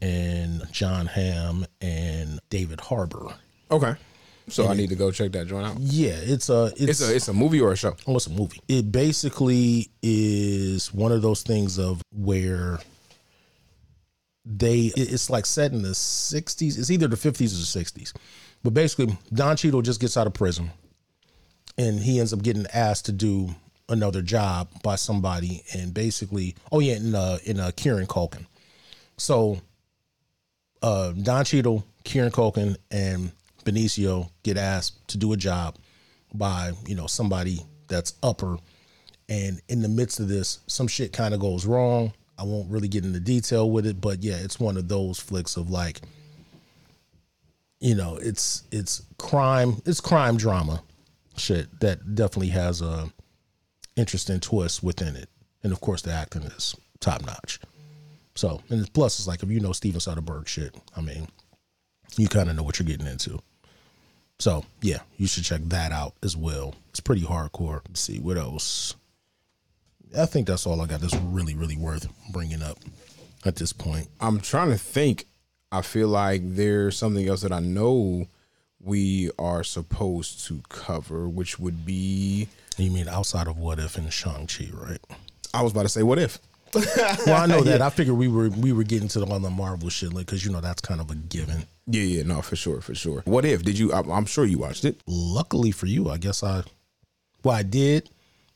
[0.00, 3.34] and Jon Hamm and David Harbour.
[3.70, 3.94] Okay.
[4.48, 5.78] So I need to go check that joint out.
[5.78, 7.94] Yeah, it's a It's a it's a movie or a show.
[8.06, 8.60] Oh, it's a movie.
[8.68, 12.78] It basically is one of those things of where
[14.44, 16.78] they it's like set in the 60s.
[16.78, 18.14] It's either the 50s or the 60s.
[18.64, 20.70] But basically, Don Cheadle just gets out of prison
[21.76, 23.54] and he ends up getting asked to do
[23.88, 28.46] another job by somebody and basically oh yeah, in uh in uh Kieran Culkin.
[29.18, 29.60] So
[30.82, 33.32] uh Don Cheadle, Kieran Culkin, and
[33.64, 35.76] Benicio get asked to do a job
[36.32, 38.56] by, you know, somebody that's upper.
[39.28, 42.12] And in the midst of this, some shit kind of goes wrong.
[42.38, 45.56] I won't really get into detail with it, but yeah, it's one of those flicks
[45.56, 46.00] of like,
[47.80, 50.82] you know, it's it's crime, it's crime drama
[51.36, 53.10] shit that definitely has a
[53.96, 55.28] interesting twist within it.
[55.62, 57.60] And of course the acting is top notch.
[58.38, 61.26] So, and plus it's like if you know Steven Soderbergh shit, I mean,
[62.16, 63.40] you kind of know what you're getting into.
[64.38, 66.76] So yeah, you should check that out as well.
[66.90, 67.80] It's pretty hardcore.
[67.88, 68.94] Let's see what else.
[70.16, 71.00] I think that's all I got.
[71.00, 72.78] That's really really worth bringing up
[73.44, 74.06] at this point.
[74.20, 75.26] I'm trying to think.
[75.72, 78.28] I feel like there's something else that I know
[78.80, 82.46] we are supposed to cover, which would be
[82.76, 85.00] You mean outside of What If and Shang Chi, right?
[85.52, 86.38] I was about to say what if.
[87.26, 87.82] Well, I know that.
[87.82, 90.44] I figured we were we were getting to the all the Marvel shit, like because
[90.44, 91.64] you know that's kind of a given.
[91.86, 93.22] Yeah, yeah, no, for sure, for sure.
[93.24, 93.62] What if?
[93.62, 93.92] Did you?
[93.92, 95.00] I'm, I'm sure you watched it.
[95.06, 96.62] Luckily for you, I guess I,
[97.42, 98.10] well, I did,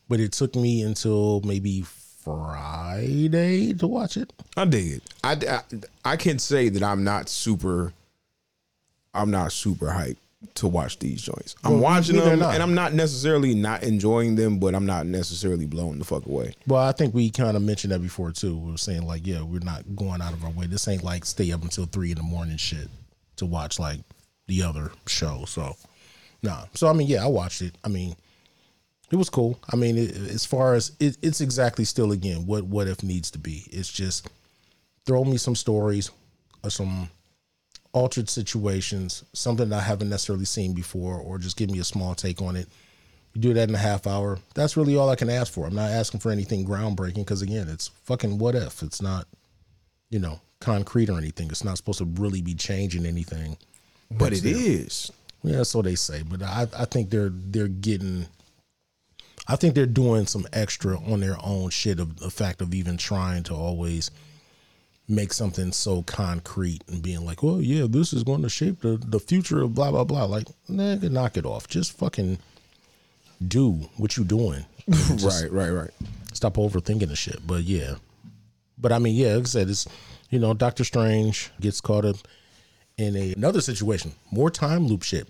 [0.08, 4.32] but it took me until maybe Friday to watch it.
[4.56, 5.02] I dig it.
[5.24, 7.92] I, I I can say that I'm not super.
[9.14, 10.16] I'm not super hyped
[10.54, 11.54] to watch these joints.
[11.64, 15.66] I'm Well, watching them, and I'm not necessarily not enjoying them, but I'm not necessarily
[15.66, 16.54] blown the fuck away.
[16.66, 18.56] Well, I think we kind of mentioned that before too.
[18.56, 20.66] We were saying like, yeah, we're not going out of our way.
[20.66, 22.88] This ain't like stay up until three in the morning shit
[23.36, 24.00] to watch like
[24.46, 25.44] the other show.
[25.46, 25.76] So,
[26.42, 26.64] nah.
[26.74, 27.76] So I mean, yeah, I watched it.
[27.84, 28.14] I mean,
[29.10, 29.58] it was cool.
[29.72, 33.30] I mean, it, as far as it, it's exactly still again what what if needs
[33.32, 33.64] to be.
[33.70, 34.28] It's just
[35.06, 36.10] throw me some stories
[36.64, 37.08] or some
[37.92, 42.14] altered situations, something that I haven't necessarily seen before, or just give me a small
[42.14, 42.68] take on it.
[43.34, 44.38] You do that in a half hour.
[44.54, 45.66] That's really all I can ask for.
[45.66, 48.82] I'm not asking for anything groundbreaking because again, it's fucking what if.
[48.82, 49.26] It's not,
[50.10, 51.48] you know, concrete or anything.
[51.48, 53.56] It's not supposed to really be changing anything.
[54.10, 55.10] But it is.
[55.42, 56.22] Yeah, so they say.
[56.22, 58.26] But I, I think they're they're getting
[59.48, 62.96] I think they're doing some extra on their own shit of the fact of even
[62.96, 64.10] trying to always
[65.08, 68.96] make something so concrete and being like, oh yeah, this is going to shape the,
[68.96, 70.24] the future of blah blah blah.
[70.24, 71.68] Like, nigga, knock it off.
[71.68, 72.38] Just fucking
[73.46, 74.64] do what you're doing.
[74.88, 75.90] right, right, right.
[76.32, 77.46] Stop overthinking the shit.
[77.46, 77.96] But yeah.
[78.78, 79.86] But I mean, yeah, like I said, it's
[80.30, 82.16] you know, Doctor Strange gets caught up
[82.96, 84.12] in a, another situation.
[84.30, 85.28] More time loop shit.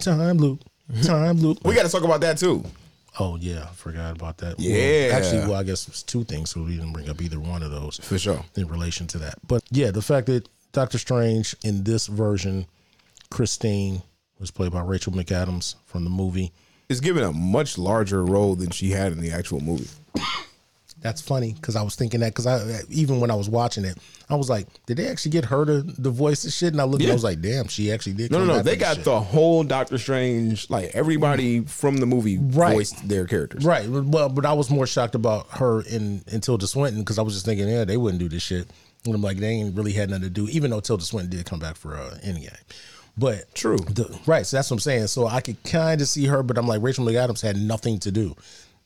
[0.00, 0.62] Time loop.
[1.02, 1.58] Time loop.
[1.64, 2.64] We got to talk about that too.
[3.18, 4.58] Oh yeah, I forgot about that.
[4.58, 5.10] Well, Yeah.
[5.14, 7.70] actually, well, I guess it's two things, so we didn't bring up either one of
[7.70, 8.44] those For sure.
[8.56, 9.34] in relation to that.
[9.46, 12.66] But yeah, the fact that Doctor Strange in this version,
[13.30, 14.02] Christine
[14.38, 16.52] was played by Rachel McAdams from the movie.
[16.88, 19.88] is given a much larger role than she had in the actual movie.
[21.02, 23.96] That's funny because I was thinking that because I even when I was watching it,
[24.28, 26.72] I was like, did they actually get her to the voice and shit?
[26.72, 28.32] And I looked, and I was like, damn, she actually did.
[28.32, 28.62] No, no, no.
[28.62, 29.04] They got shit.
[29.04, 32.74] the whole Doctor Strange, like everybody from the movie Right.
[32.74, 33.64] voiced their characters.
[33.64, 33.88] Right.
[33.88, 37.34] Well, but I was more shocked about her in, in Tilda Swinton because I was
[37.34, 38.66] just thinking, yeah, they wouldn't do this shit.
[39.04, 41.46] And I'm like, they ain't really had nothing to do, even though Tilda Swinton did
[41.46, 42.56] come back for uh, Endgame.
[43.18, 43.78] But True.
[43.78, 44.44] the, right.
[44.44, 45.06] So that's what I'm saying.
[45.06, 48.10] So I could kind of see her, but I'm like, Rachel McAdams had nothing to
[48.10, 48.34] do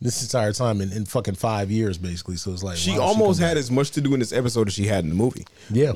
[0.00, 2.36] this entire time in, in fucking five years, basically.
[2.36, 4.74] So it's like, She almost come had as much to do in this episode as
[4.74, 5.46] she had in the movie.
[5.70, 5.92] Yeah.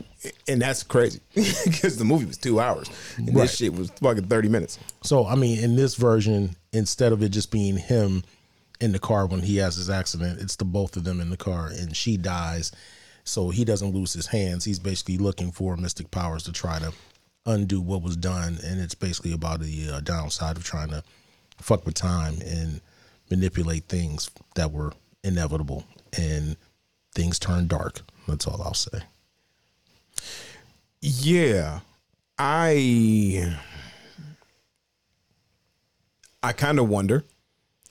[0.47, 3.43] And that's crazy because the movie was two hours and Right.
[3.43, 4.79] this shit was fucking 30 minutes.
[5.03, 8.23] So I mean, in this version, instead of it just being him
[8.81, 11.37] in the car when he has his accident, it's the both of them in the
[11.37, 12.73] car, and she dies.
[13.25, 14.65] So he doesn't lose his hands.
[14.65, 16.93] He's basically looking for mystic powers to try to
[17.47, 21.03] undo what was done, and it's basically about the uh, downside of trying to
[21.59, 22.81] fuck with time and
[23.35, 24.93] manipulate things that were
[25.23, 25.85] inevitable,
[26.19, 26.57] and
[27.15, 28.01] things turn dark.
[28.29, 29.01] That's all I'll say.
[31.01, 31.81] Yeah.
[32.39, 33.57] I
[36.43, 37.25] I kind of wonder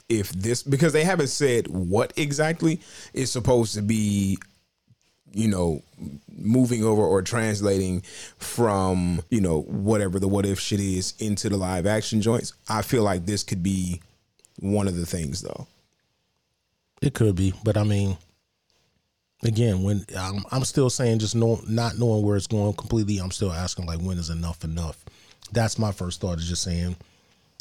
[0.10, 2.82] if this because they haven't said what exactly
[3.14, 4.38] is supposed to be
[5.34, 5.82] you know
[6.30, 8.02] moving over or translating
[8.38, 12.54] from you know whatever the what if shit is into the live action joints.
[12.68, 14.02] I feel like this could be
[14.60, 15.68] one of the things though.
[17.02, 18.18] It could be, but I mean,
[19.44, 23.32] again, when I'm, I'm still saying just know, not knowing where it's going completely, I'm
[23.32, 25.04] still asking like, when is enough enough?
[25.52, 26.96] That's my first thought is just saying,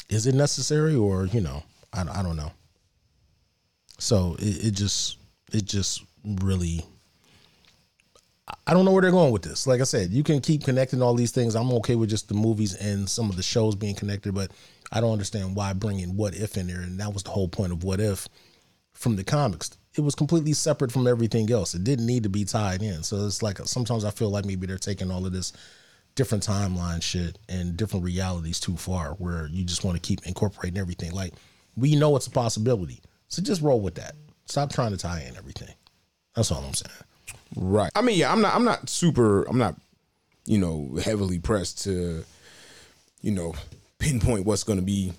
[0.09, 2.51] is it necessary or you know, I, I don't know.
[3.99, 5.17] So it, it just
[5.51, 6.85] it just really.
[8.67, 9.67] I don't know where they're going with this.
[9.67, 11.55] Like I said, you can keep connecting all these things.
[11.55, 14.51] I'm okay with just the movies and some of the shows being connected, but
[14.93, 16.81] I don't understand why bringing what if in there.
[16.81, 18.29] And that was the whole point of what if
[18.93, 19.71] from the comics.
[19.97, 21.73] It was completely separate from everything else.
[21.73, 23.01] It didn't need to be tied in.
[23.03, 25.51] So it's like sometimes I feel like maybe they're taking all of this
[26.15, 30.79] different timeline shit and different realities too far where you just want to keep incorporating
[30.79, 31.11] everything.
[31.11, 31.33] Like
[31.75, 33.01] we know it's a possibility.
[33.29, 34.15] So just roll with that.
[34.45, 35.73] Stop trying to tie in everything.
[36.35, 36.93] That's all I'm saying.
[37.55, 37.91] Right.
[37.95, 39.75] I mean, yeah, I'm not I'm not super I'm not,
[40.45, 42.23] you know, heavily pressed to,
[43.21, 43.55] you know,
[44.03, 45.13] pinpoint what's gonna be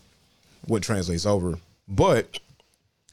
[0.66, 1.58] what translates over.
[1.88, 2.38] But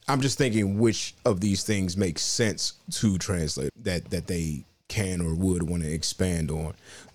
[0.08, 5.22] I'm just thinking which of these things makes sense to translate that that they can
[5.22, 6.74] or would want to expand on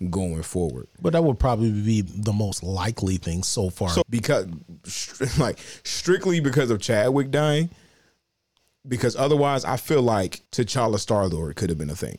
[0.09, 0.87] going forward.
[0.99, 3.89] But that would probably be the most likely thing so far.
[3.89, 4.47] So because
[5.37, 7.69] like strictly because of Chadwick dying,
[8.87, 12.17] because otherwise I feel like T'Challa Star Lord could have been a thing.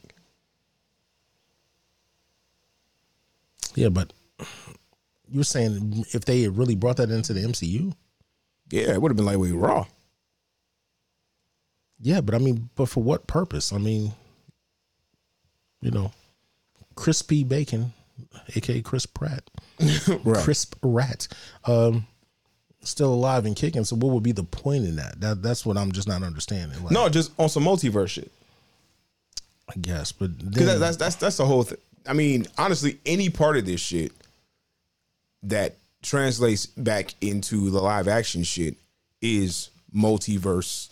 [3.75, 4.13] yeah, but
[5.31, 7.95] you're saying if they had really brought that into the MCU?
[8.71, 9.87] Yeah, it would have been like we raw.
[12.01, 13.73] Yeah, but I mean, but for what purpose?
[13.73, 14.13] I mean,
[15.81, 16.13] you know,
[16.95, 17.93] crispy bacon,
[18.55, 19.43] aka Chris Pratt,
[20.25, 20.43] Right.
[20.45, 21.29] crisp rat.
[21.65, 22.07] Um,
[22.83, 23.85] still alive and kicking.
[23.85, 25.21] So what would be the point in that?
[25.21, 26.83] That that's what I'm just not understanding.
[26.85, 28.31] Like, No, just on some multiverse shit.
[29.69, 31.79] I guess, but Because that, that's that's that's the whole thing.
[32.07, 34.13] I mean, honestly, any part of this shit
[35.43, 38.77] that translates back into the live action shit
[39.21, 40.89] is multiverse,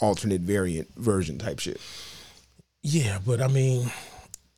[0.00, 1.80] alternate variant version type shit.
[2.82, 3.90] yeah, but I mean,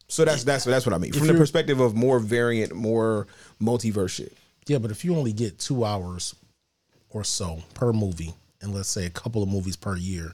[0.08, 3.26] So that's that's that's what I mean from the perspective of more variant, more
[3.60, 4.36] multiverse shit.
[4.66, 6.34] yeah, but if you only get two hours
[7.10, 10.32] or so per movie, and let's say a couple of movies per year,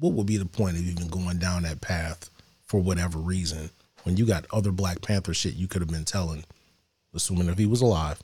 [0.00, 2.28] what would be the point of even going down that path
[2.66, 3.70] for whatever reason
[4.04, 6.44] when you got other Black Panther shit you could have been telling,
[7.16, 8.22] assuming if he was alive.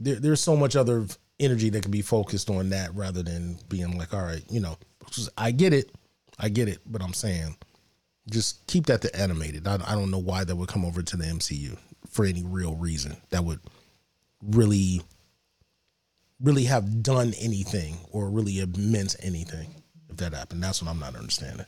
[0.00, 1.06] There, there's so much other
[1.38, 4.76] energy that can be focused on that rather than being like, all right, you know,
[5.36, 5.92] I get it,
[6.38, 7.56] I get it, but I'm saying
[8.30, 9.66] just keep that to animated.
[9.66, 11.76] I, I don't know why that would come over to the MCU
[12.08, 13.60] for any real reason that would
[14.42, 15.02] really,
[16.40, 19.74] really have done anything or really have meant anything
[20.10, 20.62] if that happened.
[20.62, 21.66] That's what I'm not understanding.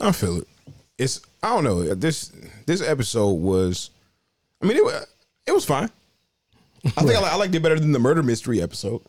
[0.00, 0.48] I feel it.
[0.96, 1.94] It's I don't know.
[1.94, 2.32] This
[2.66, 3.90] this episode was,
[4.62, 5.06] I mean, it was
[5.50, 5.90] it was fine.
[6.84, 9.02] I think I, li- I liked it better than the murder mystery episode.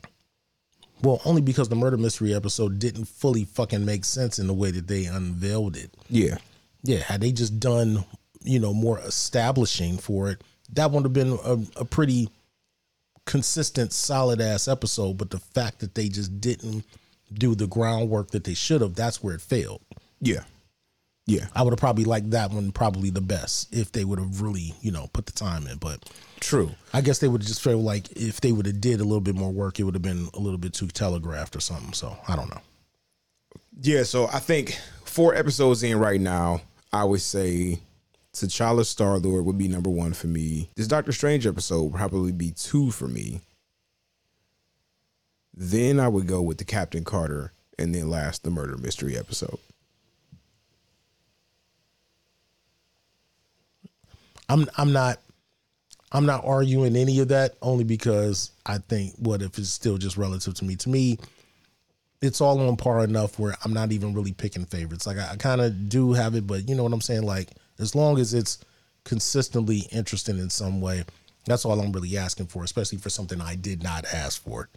[1.01, 4.71] Well, only because the murder mystery episode didn't fully fucking make sense in the way
[4.71, 5.91] that they unveiled it.
[6.09, 6.37] Yeah,
[6.83, 8.03] Yeah, had they just done,
[8.43, 12.29] you know, more establishing for it, that would have been a, a pretty
[13.25, 15.17] consistent, solid ass episode.
[15.17, 16.83] But the fact that they just didn't
[17.33, 19.81] do the groundwork that they should have, that's where it failed.
[20.19, 20.43] yeah,
[21.25, 21.47] yeah.
[21.55, 24.73] I would have probably liked that one probably the best if they would have really,
[24.81, 25.77] you know, put the time in.
[25.77, 26.09] But
[26.39, 26.71] True.
[26.93, 29.35] I guess they would just feel like if they would have did a little bit
[29.35, 31.93] more work, it would have been a little bit too telegraphed or something.
[31.93, 32.61] So I don't know.
[33.79, 36.61] Yeah, so I think four episodes in right now,
[36.91, 37.79] I would say
[38.33, 40.69] T'Challa Star Lord would be number one for me.
[40.75, 43.41] This Doctor Strange episode would probably be two for me.
[45.53, 49.59] Then I would go with the Captain Carter, and then last the murder mystery episode.
[54.51, 55.19] I'm I'm not
[56.11, 60.17] I'm not arguing any of that only because I think what if it's still just
[60.17, 60.75] relative to me.
[60.77, 61.17] To me,
[62.21, 65.07] it's all on par enough where I'm not even really picking favorites.
[65.07, 67.23] Like I, I kind of do have it, but you know what I'm saying?
[67.23, 67.49] Like
[67.79, 68.59] as long as it's
[69.05, 71.05] consistently interesting in some way,
[71.45, 74.67] that's all I'm really asking for, especially for something I did not ask for.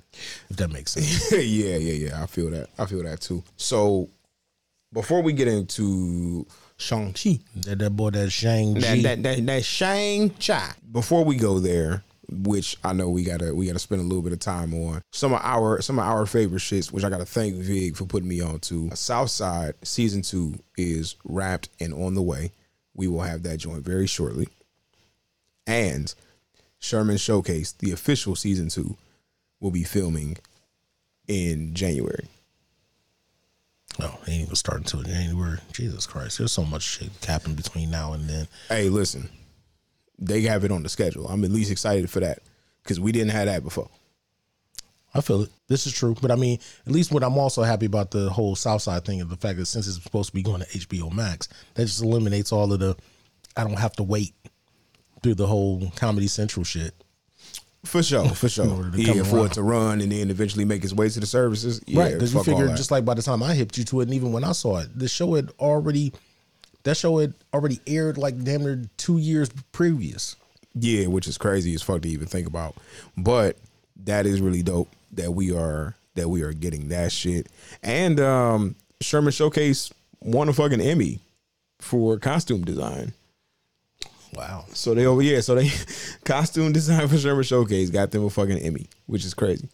[0.49, 1.33] If that makes sense.
[1.33, 2.23] yeah, yeah, yeah.
[2.23, 2.69] I feel that.
[2.79, 3.43] I feel that too.
[3.57, 4.09] So
[4.93, 6.47] before we get into
[6.77, 10.73] Shang-Chi, that, that boy that Shang that that that, that Shang-Chi.
[10.91, 14.33] Before we go there, which I know we gotta we gotta spend a little bit
[14.33, 17.55] of time on some of our some of our favorite shits, which I gotta thank
[17.57, 18.91] Vig for putting me on to.
[18.95, 22.51] Southside season two is wrapped and on the way.
[22.95, 24.49] We will have that joint very shortly.
[25.67, 26.13] And
[26.79, 28.97] Sherman Showcase, the official season two,
[29.61, 30.37] will be filming
[31.27, 32.27] in January.
[34.01, 35.59] Oh, ain't even starting until January.
[35.73, 38.49] Jesus Christ, there's so much shit happening between now and then.
[38.69, 39.29] Hey, listen,
[40.19, 41.27] they have it on the schedule.
[41.29, 42.41] I'm at least excited for that
[42.83, 43.89] because we didn't have that before.
[45.15, 45.51] I feel it.
[45.69, 48.57] This is true, but I mean, at least what I'm also happy about the whole
[48.57, 51.49] Southside thing is the fact that since it's supposed to be going to HBO Max,
[51.75, 52.97] that just eliminates all of the.
[53.57, 54.35] I don't have to wait
[55.23, 56.93] through the whole Comedy Central shit.
[57.85, 58.69] For sure, for sure.
[58.69, 59.47] order to Yeah, come for around.
[59.47, 61.81] it to run and then eventually make its way to the services.
[61.87, 62.13] Yeah, right?
[62.15, 64.33] Because you figure just like by the time I hipped you to it, and even
[64.33, 66.13] when I saw it, the show had already,
[66.85, 70.37] that show had already aired like damn near two years previous.
[70.75, 72.75] yeah, which is crazy as fuck to even think about.
[73.17, 73.59] But
[74.05, 77.49] that is really dope that we are that we are getting that shit.
[77.83, 81.21] And um Sherman Showcase won a fucking Emmy
[81.81, 83.13] for costume design.
[84.35, 84.65] Wow.
[84.73, 85.71] So they over yeah, so they
[86.25, 89.69] costume design for Sherman Showcase got them a fucking Emmy, which is crazy.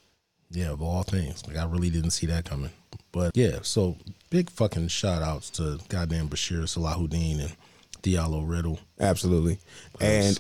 [0.51, 1.47] Yeah, of all things.
[1.47, 2.71] Like I really didn't see that coming.
[3.13, 3.97] But yeah, so
[4.31, 7.57] big fucking shout outs to goddamn Bashir Salahuddin and
[8.03, 8.79] Diallo Riddle.
[8.99, 9.59] Absolutely.
[10.01, 10.39] And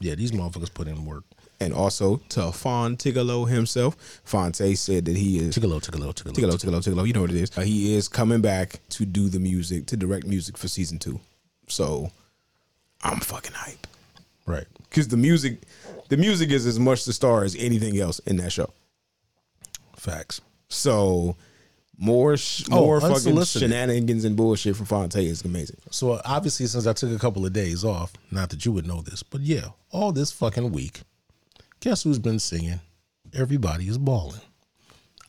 [0.00, 1.24] Yeah, these motherfuckers put in work.
[1.60, 3.96] and also to Fon Tigolo himself.
[4.24, 6.32] Fonte said that he is Tigalo, Tigalo, Tigalo.
[6.32, 7.06] Tigolo, Tigolo, Tigolo.
[7.06, 7.56] You know what it is.
[7.56, 11.20] Uh, he is coming back to do the music, to direct music for season two.
[11.68, 12.10] So
[13.02, 13.86] I'm fucking hype
[14.46, 14.66] Right.
[14.88, 15.58] because the music,
[16.08, 18.70] the music is as much the star as anything else in that show.
[19.96, 20.40] Facts.
[20.68, 21.36] So
[21.98, 25.76] more, sh- Oh, more fucking shenanigans and bullshit from Fonte is amazing.
[25.90, 28.86] So uh, obviously, since I took a couple of days off, not that you would
[28.86, 31.02] know this, but yeah, all this fucking week,
[31.80, 32.80] guess who's been singing?
[33.34, 34.40] Everybody is balling.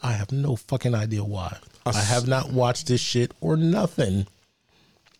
[0.01, 1.57] I have no fucking idea why.
[1.86, 4.26] I have not watched this shit or nothing.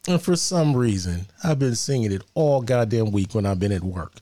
[0.08, 3.84] And for some reason, I've been singing it all goddamn week when I've been at
[3.84, 4.14] work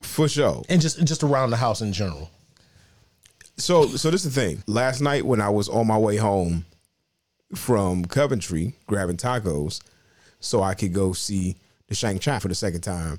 [0.00, 0.62] For sure.
[0.68, 2.30] and just just around the house in general.
[3.56, 4.62] So so this is the thing.
[4.66, 6.64] Last night when I was on my way home
[7.54, 9.80] from Coventry grabbing tacos
[10.40, 11.56] so I could go see
[11.88, 13.18] the Shang Chi for the second time,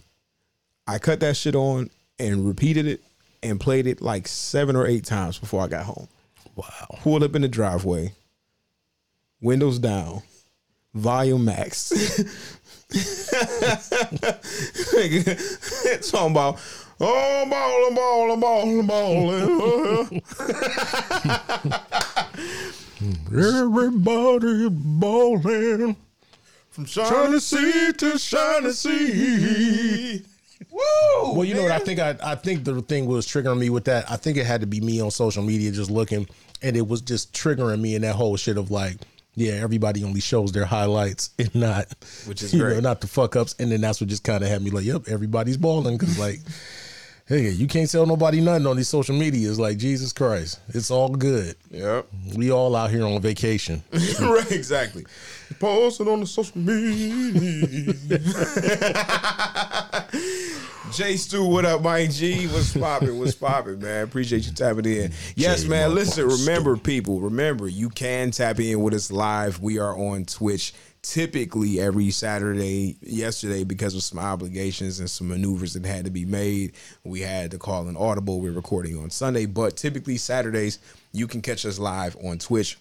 [0.88, 3.02] I cut that shit on and repeated it
[3.44, 6.08] and played it like seven or eight times before I got home.
[6.56, 6.66] Wow.
[7.02, 8.14] Pulled up in the driveway,
[9.42, 10.22] windows down,
[10.96, 11.92] volume max.
[15.92, 16.60] it's Talking about
[17.00, 20.22] oh I'm balling, balling, balling,
[23.28, 25.96] Everybody balling
[26.70, 30.24] from shiny sea to shiny sea.
[30.72, 31.34] Woo!
[31.34, 33.84] Well, you know what I think I I think the thing was triggering me with
[33.86, 34.10] that.
[34.10, 36.28] I think it had to be me on social media just looking
[36.62, 38.98] and it was just triggering me in that whole shit of like
[39.36, 41.88] yeah, everybody only shows their highlights and not,
[42.26, 42.76] Which is you great.
[42.76, 43.56] know, not the fuck ups.
[43.60, 46.40] And then that's what just kind of had me like, yep, everybody's balling because like,
[47.28, 49.60] hey, you can't tell nobody nothing on these social medias.
[49.60, 51.56] Like Jesus Christ, it's all good.
[51.72, 52.08] Yep.
[52.36, 53.84] We all out here on vacation.
[54.22, 55.06] right, exactly.
[55.60, 57.94] Posting on the social media.
[60.92, 62.48] J Stu, what up, Mike G?
[62.48, 63.20] What's poppin'?
[63.20, 64.04] What's poppin', man?
[64.04, 65.12] Appreciate you tapping in.
[65.36, 65.94] Yes, J man.
[65.96, 69.60] Listen, motherfucker remember, people, remember, you can tap in with us live.
[69.60, 72.98] We are on Twitch typically every Saturday.
[73.02, 76.74] Yesterday, because of some obligations and some maneuvers that had to be made,
[77.04, 78.42] we had to call an audible.
[78.42, 80.80] We're recording on Sunday, but typically Saturdays,
[81.12, 82.78] you can catch us live on Twitch,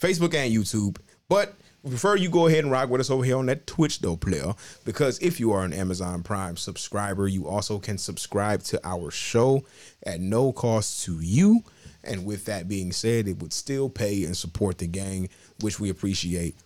[0.00, 0.98] Facebook, and YouTube.
[1.28, 4.00] But we prefer you go ahead and rock with us over here on that Twitch
[4.00, 4.54] though, player.
[4.84, 9.64] Because if you are an Amazon Prime subscriber, you also can subscribe to our show
[10.04, 11.62] at no cost to you.
[12.02, 15.28] And with that being said, it would still pay and support the gang,
[15.60, 16.56] which we appreciate.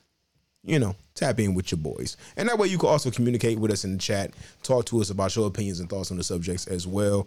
[0.64, 2.16] You know, tap in with your boys.
[2.36, 5.10] And that way you can also communicate with us in the chat, talk to us
[5.10, 7.26] about your opinions and thoughts on the subjects as well.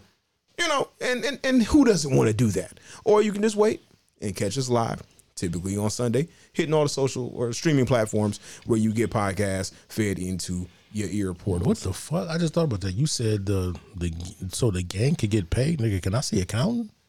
[0.59, 2.79] You know, and and, and who doesn't want to do that?
[3.05, 3.83] Or you can just wait
[4.21, 5.01] and catch us live,
[5.41, 10.19] typically on Sunday, hitting all the social or streaming platforms where you get podcasts fed
[10.19, 11.67] into your ear portal.
[11.67, 12.29] What the fuck?
[12.29, 12.93] I just thought about that.
[12.93, 14.13] You said the the
[14.49, 16.01] so the gang could get paid, nigga.
[16.01, 16.91] Can I see accountant?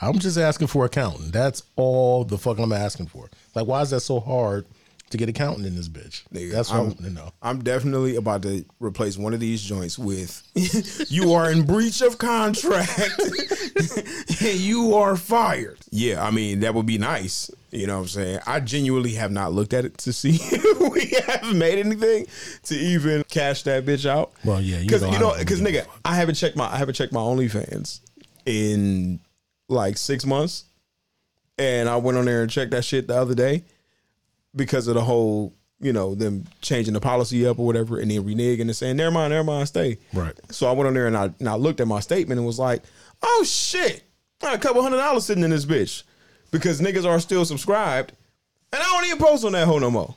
[0.00, 1.32] I'm just asking for accountant.
[1.32, 3.30] That's all the fuck I'm asking for.
[3.54, 4.66] Like, why is that so hard
[5.12, 6.26] to get accountant in this bitch?
[6.28, 7.32] Nigga, That's what I'm, I want to know.
[7.40, 10.42] I'm definitely about to replace one of these joints with
[11.10, 12.98] you are in breach of contract
[14.40, 15.78] and you are fired.
[15.90, 17.50] Yeah, I mean, that would be nice.
[17.70, 18.40] You know what I'm saying?
[18.46, 22.26] I genuinely have not looked at it to see if we have made anything
[22.64, 24.32] to even cash that bitch out.
[24.44, 26.94] Well, yeah, you because know you know, because nigga, I haven't checked my I haven't
[26.94, 28.00] checked my OnlyFans
[28.44, 29.20] in
[29.68, 30.64] like six months,
[31.56, 33.64] and I went on there and checked that shit the other day
[34.54, 38.22] because of the whole, you know, them changing the policy up or whatever, and then
[38.24, 40.38] reneging and saying, "Never mind, never mind, stay." Right.
[40.50, 42.58] So I went on there and I and I looked at my statement and was
[42.58, 42.82] like,
[43.22, 44.02] "Oh shit,
[44.42, 46.02] I got a couple hundred dollars sitting in this bitch,"
[46.50, 48.12] because niggas are still subscribed,
[48.72, 50.14] and I don't even post on that hoe no more.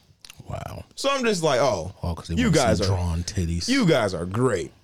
[0.48, 0.84] Wow.
[0.94, 3.68] So I'm just like, oh, Oh, you guys are drawn titties.
[3.68, 4.72] you guys are great.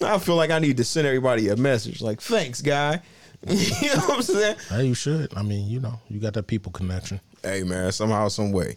[0.00, 3.00] I feel like I need to send everybody a message like, thanks, guy.
[3.48, 4.56] you know what I'm saying?
[4.70, 5.36] Hey, you should.
[5.36, 7.20] I mean, you know, you got that people connection.
[7.42, 8.76] Hey man, somehow, some way.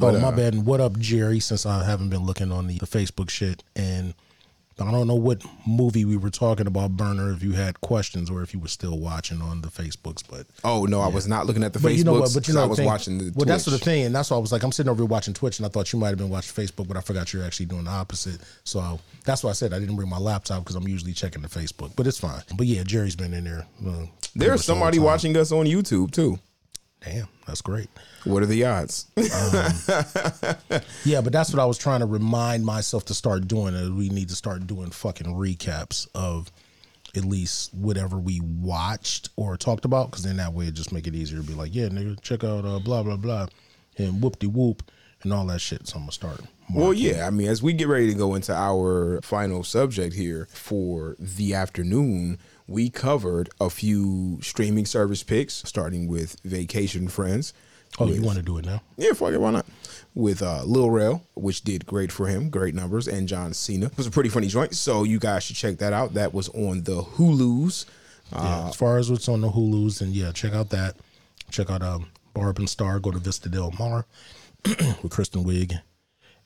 [0.00, 0.54] Oh, But, my uh, bad.
[0.54, 1.38] And what up, Jerry?
[1.38, 4.14] Since I haven't been looking on the, the Facebook shit, and
[4.86, 7.32] I don't know what movie we were talking about, Burner.
[7.32, 10.84] If you had questions or if you were still watching on the Facebooks, but Oh
[10.84, 11.96] no, I was not looking at the but Facebook.
[11.98, 12.32] you know what?
[12.34, 13.32] But you know, I was thing- watching the.
[13.34, 13.78] Well, that's Twitch.
[13.80, 15.66] the thing, and that's why I was like, I'm sitting over here watching Twitch, and
[15.66, 17.90] I thought you might have been watching Facebook, but I forgot you're actually doing the
[17.90, 18.40] opposite.
[18.64, 21.48] So that's why I said I didn't bring my laptop because I'm usually checking the
[21.48, 22.42] Facebook, but it's fine.
[22.56, 23.66] But yeah, Jerry's been in there.
[23.86, 25.04] Uh, There's somebody time.
[25.06, 26.38] watching us on YouTube too.
[27.06, 27.88] Damn, that's great.
[28.24, 29.06] What are the odds?
[31.04, 33.74] Yeah, but that's what I was trying to remind myself to start doing.
[33.74, 36.50] Is we need to start doing fucking recaps of
[37.14, 41.06] at least whatever we watched or talked about, because then that way it just make
[41.06, 43.46] it easier to be like, yeah, nigga, check out uh, blah blah blah,
[43.98, 44.82] and whoop de whoop
[45.22, 45.86] and all that shit.
[45.86, 46.40] So I'm gonna start.
[46.74, 47.26] well, yeah.
[47.26, 51.54] I mean, as we get ready to go into our final subject here for the
[51.54, 52.38] afternoon,
[52.68, 57.52] we covered a few streaming service picks, starting with Vacation Friends.
[57.98, 58.82] Oh, you want to do it now?
[58.98, 59.66] Yeah, fuck it, why not?
[60.14, 63.86] With uh, Lil Rel, which did great for him, great numbers, and John Cena.
[63.86, 66.14] It was a pretty funny joint, so you guys should check that out.
[66.14, 67.86] That was on the Hulu's.
[68.32, 68.68] yeah.
[68.68, 70.96] As far as what's on the Hulu's, and yeah, check out that.
[71.50, 72.98] Check out um, Barb and Star.
[72.98, 74.04] Go to Vista Del Mar
[74.66, 75.80] with Kristen Wiig,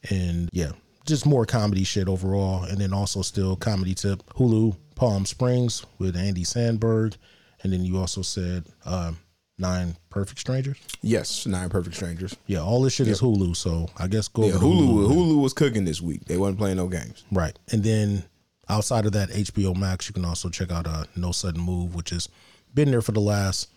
[0.09, 0.73] and yeah,
[1.07, 2.65] just more comedy shit overall.
[2.65, 7.17] And then also still comedy tip Hulu Palm Springs with Andy Samberg,
[7.63, 9.19] and then you also said um,
[9.59, 10.79] Nine Perfect Strangers.
[11.03, 12.37] Yes, Nine Perfect Strangers.
[12.47, 13.57] Yeah, all this shit is Hulu.
[13.57, 16.25] So I guess go Yeah, to Hulu, Hulu was cooking this week.
[16.27, 17.25] They wasn't playing no games.
[17.33, 17.59] Right.
[17.73, 18.25] And then
[18.69, 22.11] outside of that HBO Max, you can also check out uh, No Sudden Move, which
[22.11, 22.29] has
[22.75, 23.69] been there for the last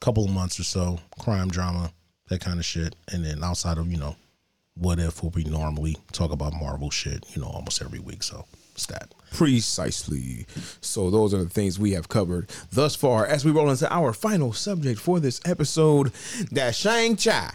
[0.00, 0.98] couple of months or so.
[1.20, 1.92] Crime drama,
[2.28, 2.96] that kind of shit.
[3.12, 4.16] And then outside of you know,
[4.74, 8.22] what if where we normally talk about Marvel shit, you know, almost every week.
[8.22, 8.44] So
[8.74, 9.12] it's that.
[9.32, 10.46] Precisely.
[10.80, 14.12] So those are the things we have covered thus far as we roll into our
[14.12, 16.12] final subject for this episode.
[16.50, 17.50] That Shang Chi.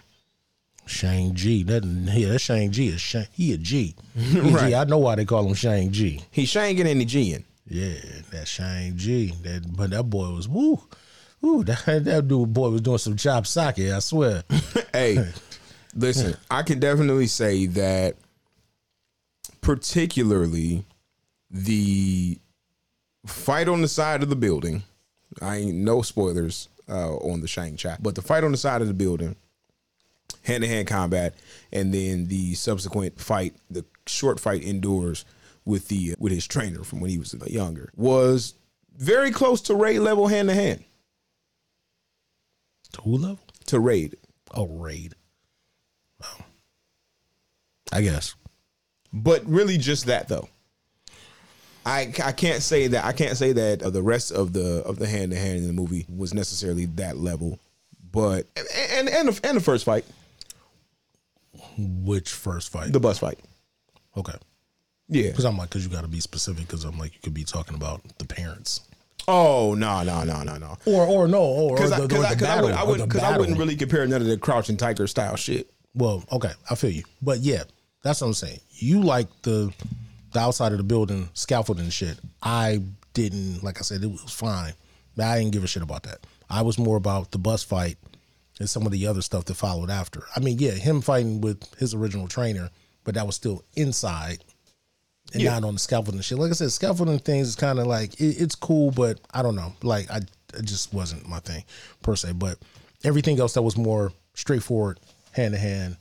[0.85, 1.63] Shang G.
[1.63, 3.95] That yeah, that Shang G is Shang, he a G.
[4.15, 4.39] He.
[4.39, 4.73] Right.
[4.73, 6.21] I know why they call him Shang G.
[6.31, 7.43] He's Shangin and the Gin.
[7.67, 7.95] Yeah,
[8.31, 9.33] that Shang G.
[9.43, 10.81] That but that boy was woo.
[11.45, 14.43] Ooh, that, that dude boy was doing some chop sake, I swear.
[14.93, 15.31] Hey,
[15.97, 18.15] listen, I can definitely say that
[19.61, 20.85] particularly
[21.49, 22.39] the
[23.25, 24.83] fight on the side of the building.
[25.41, 28.81] I ain't no spoilers uh, on the Shang Chi, but the fight on the side
[28.81, 29.35] of the building,
[30.43, 31.35] hand to hand combat,
[31.71, 35.25] and then the subsequent fight, the short fight indoors
[35.65, 38.53] with the with his trainer from when he was younger, was
[38.95, 40.83] very close to raid level hand to hand
[42.93, 43.39] To who level?
[43.67, 44.15] to raid.
[44.53, 45.13] Oh, raid.
[47.91, 48.35] I guess.
[49.13, 50.49] but really just that though.
[51.85, 54.99] I, I can't say that I can't say that uh, the rest of the of
[54.99, 57.59] the hand to hand in the movie was necessarily that level,
[58.11, 60.03] but and and and the, and the first fight,
[61.77, 62.91] Which first fight?
[62.91, 63.39] the bus fight,
[64.17, 64.33] okay.
[65.07, 65.29] yeah.
[65.29, 66.67] Because I'm like, because you got to be specific.
[66.67, 68.81] Because I'm like, you could be talking about the parents,
[69.27, 70.77] Oh no no no no no.
[70.85, 72.63] or or no, or, or Because the, I, or cause the I, cause I, battle,
[72.65, 75.35] would, I or wouldn't because I wouldn't really compare none of the crouching tiger style
[75.37, 75.71] shit.
[75.95, 77.63] Well, okay, I feel you, but yeah,
[78.03, 78.59] that's what I'm saying.
[78.71, 79.73] You like the
[80.33, 82.17] the outside of the building scaffolding shit.
[82.41, 82.81] I
[83.13, 83.63] didn't.
[83.63, 84.73] Like I said, it was fine,
[85.15, 86.19] but I didn't give a shit about that.
[86.49, 87.97] I was more about the bus fight
[88.59, 90.23] and some of the other stuff that followed after.
[90.35, 92.69] I mean, yeah, him fighting with his original trainer,
[93.03, 94.43] but that was still inside
[95.33, 95.51] and Yeah.
[95.59, 96.37] not on the scaffolding shit.
[96.37, 99.55] Like I said, scaffolding things is kind of like it, it's cool, but I don't
[99.55, 99.73] know.
[99.83, 100.17] Like I,
[100.53, 101.63] it just wasn't my thing
[102.01, 102.33] per se.
[102.33, 102.57] But
[103.03, 104.99] everything else that was more straightforward,
[105.31, 105.97] hand to hand,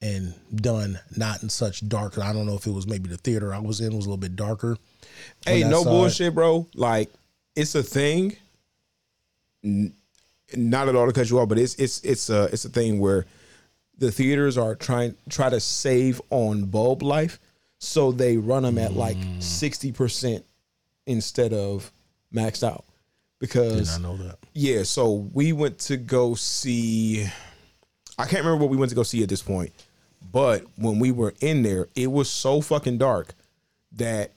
[0.00, 2.18] and done not in such dark.
[2.18, 4.16] I don't know if it was maybe the theater I was in was a little
[4.16, 4.76] bit darker.
[5.44, 6.66] Hey, no bullshit, bro.
[6.74, 7.10] Like
[7.56, 8.36] it's a thing.
[9.64, 9.92] N-
[10.56, 13.00] Not at all to cut you off, but it's it's it's a it's a thing
[13.00, 13.26] where
[13.98, 17.40] the theaters are trying try to save on bulb life,
[17.78, 19.42] so they run them at like Mm.
[19.42, 20.44] sixty percent
[21.06, 21.90] instead of
[22.32, 22.84] maxed out.
[23.40, 24.38] Did Because I know that?
[24.54, 27.26] yeah, so we went to go see.
[28.18, 29.72] I can't remember what we went to go see at this point,
[30.32, 33.34] but when we were in there, it was so fucking dark
[33.92, 34.32] that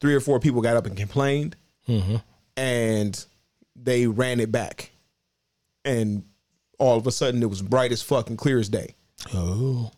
[0.00, 1.56] three or four people got up and complained,
[1.88, 2.16] mm-hmm.
[2.56, 3.24] and
[3.74, 4.92] they ran it back,
[5.84, 6.24] and
[6.78, 8.94] all of a sudden it was bright as fuck and clear as day.
[9.34, 9.90] Oh,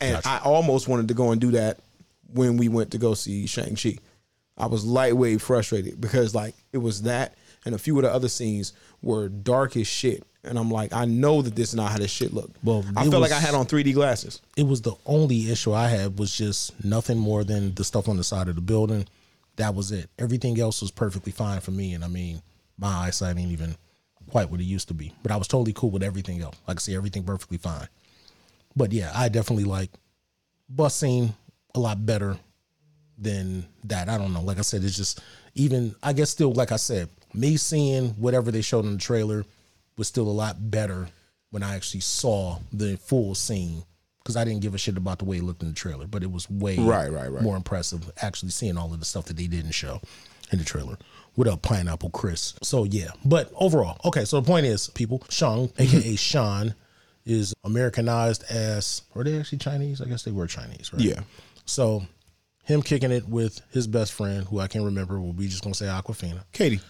[0.00, 1.80] And I almost wanted to go and do that
[2.32, 3.96] when we went to go see Shang Chi.
[4.56, 7.34] I was lightweight frustrated because like it was that
[7.64, 8.72] and a few of the other scenes
[9.02, 10.24] were dark as shit.
[10.44, 12.56] And I'm like, I know that this is not how this shit looked.
[12.62, 14.40] Well, I felt like I had on 3D glasses.
[14.56, 18.16] it was the only issue I had was just nothing more than the stuff on
[18.16, 19.06] the side of the building.
[19.56, 20.08] That was it.
[20.18, 21.94] Everything else was perfectly fine for me.
[21.94, 22.40] And I mean,
[22.78, 23.76] my eyesight ain't even
[24.30, 25.12] quite what it used to be.
[25.22, 26.56] But I was totally cool with everything else.
[26.66, 27.88] Like I say, everything perfectly fine.
[28.76, 29.90] But yeah, I definitely like
[30.68, 31.34] bus scene
[31.74, 32.36] a lot better
[33.18, 34.08] than that.
[34.08, 34.42] I don't know.
[34.42, 35.20] Like I said, it's just
[35.54, 39.44] even I guess still like I said, me seeing whatever they showed in the trailer
[39.98, 41.08] was still a lot better
[41.50, 43.82] when I actually saw the full scene
[44.22, 46.22] because I didn't give a shit about the way it looked in the trailer, but
[46.22, 47.42] it was way Right, right, right.
[47.42, 50.00] more impressive actually seeing all of the stuff that they didn't show
[50.52, 50.96] in the trailer.
[51.34, 52.54] What up, Pineapple Chris?
[52.62, 54.24] So yeah, but overall, okay.
[54.24, 56.74] So the point is, people, Shang, aka Sean,
[57.24, 60.00] is Americanized as, are they actually Chinese?
[60.00, 61.02] I guess they were Chinese, right?
[61.02, 61.20] Yeah.
[61.64, 62.02] So
[62.64, 65.74] him kicking it with his best friend, who I can't remember, will be just gonna
[65.74, 66.44] say Awkwafina.
[66.52, 66.80] Katie.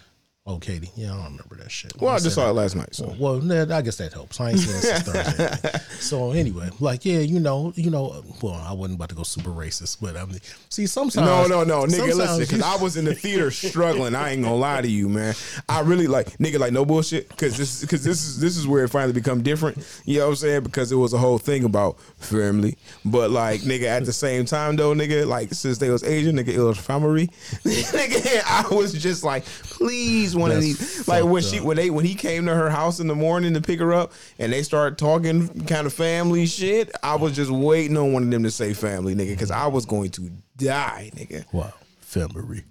[0.49, 0.89] Oh, Katie.
[0.95, 1.93] Yeah, I don't remember that shit.
[2.01, 2.95] Well, I just saw it last night.
[2.95, 4.41] So well, nah, I guess that helps.
[4.41, 5.79] I ain't seen it since Thursday.
[5.99, 9.51] So anyway, like, yeah, you know, you know, well, I wasn't about to go super
[9.51, 10.39] racist, but I mean,
[10.69, 12.15] see, sometimes No, no, no, nigga.
[12.15, 14.15] Listen, because I was in the theater struggling.
[14.15, 15.35] I ain't gonna lie to you, man.
[15.67, 17.29] I really like nigga, like no bullshit.
[17.29, 19.85] Because this, because this is this is where it finally become different.
[20.05, 20.63] You know what I'm saying?
[20.63, 22.75] Because it was a whole thing about family,
[23.05, 26.47] but like nigga, at the same time though, nigga, like since they was Asian, nigga,
[26.47, 27.27] it was family.
[27.51, 31.07] nigga, I was just like, please, one of these.
[31.07, 31.65] Like when she up.
[31.65, 34.13] when they when he came to her house in the morning to pick her up,
[34.37, 36.91] and they started talking kind of family shit.
[37.03, 39.85] I was just waiting on one of them to say family, nigga, because I was
[39.85, 41.45] going to die, nigga.
[41.53, 42.63] wow, family.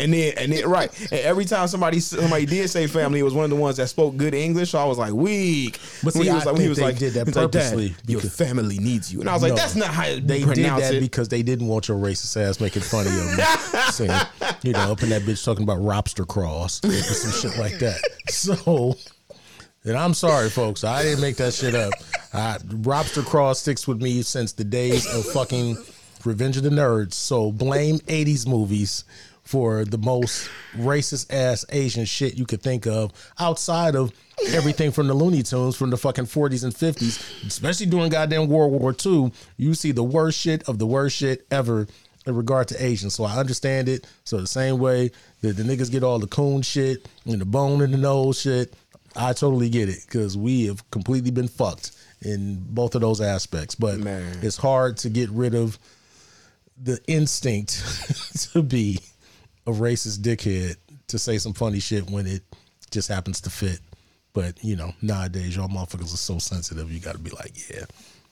[0.00, 0.90] And then and then right.
[1.12, 3.88] And every time somebody somebody did say family, it was one of the ones that
[3.88, 4.70] spoke good English.
[4.70, 5.78] So I was like weak.
[6.02, 7.94] But see, he was I like, he was they like, did that was like, purposely
[8.06, 9.20] your because- family needs you.
[9.20, 11.00] And I was like, that's not how you They did that it.
[11.00, 13.12] because they didn't want your racist ass making fun of
[13.94, 14.20] saying,
[14.62, 18.00] you know, up in that bitch talking about lobster cross or some shit like that.
[18.28, 18.96] So,
[19.84, 21.92] and I'm sorry, folks, I didn't make that shit up.
[22.32, 25.76] I, lobster craw sticks with me since the days of fucking
[26.24, 27.14] Revenge of the Nerds.
[27.14, 29.04] So blame '80s movies
[29.50, 34.12] for the most racist ass Asian shit you could think of outside of
[34.50, 38.70] everything from the Looney Tunes from the fucking 40s and 50s, especially during goddamn World
[38.70, 39.32] War II.
[39.56, 41.88] You see the worst shit of the worst shit ever
[42.26, 43.14] in regard to Asians.
[43.14, 44.06] So I understand it.
[44.22, 47.82] So the same way that the niggas get all the coon shit and the bone
[47.82, 48.72] in the nose shit,
[49.16, 51.90] I totally get it because we have completely been fucked
[52.22, 53.74] in both of those aspects.
[53.74, 54.38] But Man.
[54.42, 55.76] it's hard to get rid of
[56.80, 57.82] the instinct
[58.52, 59.00] to be
[59.66, 60.76] a racist dickhead
[61.08, 62.42] to say some funny shit when it
[62.90, 63.80] just happens to fit.
[64.32, 66.90] But you know, nowadays y'all motherfuckers are so sensitive.
[66.92, 67.84] You got to be like, yeah,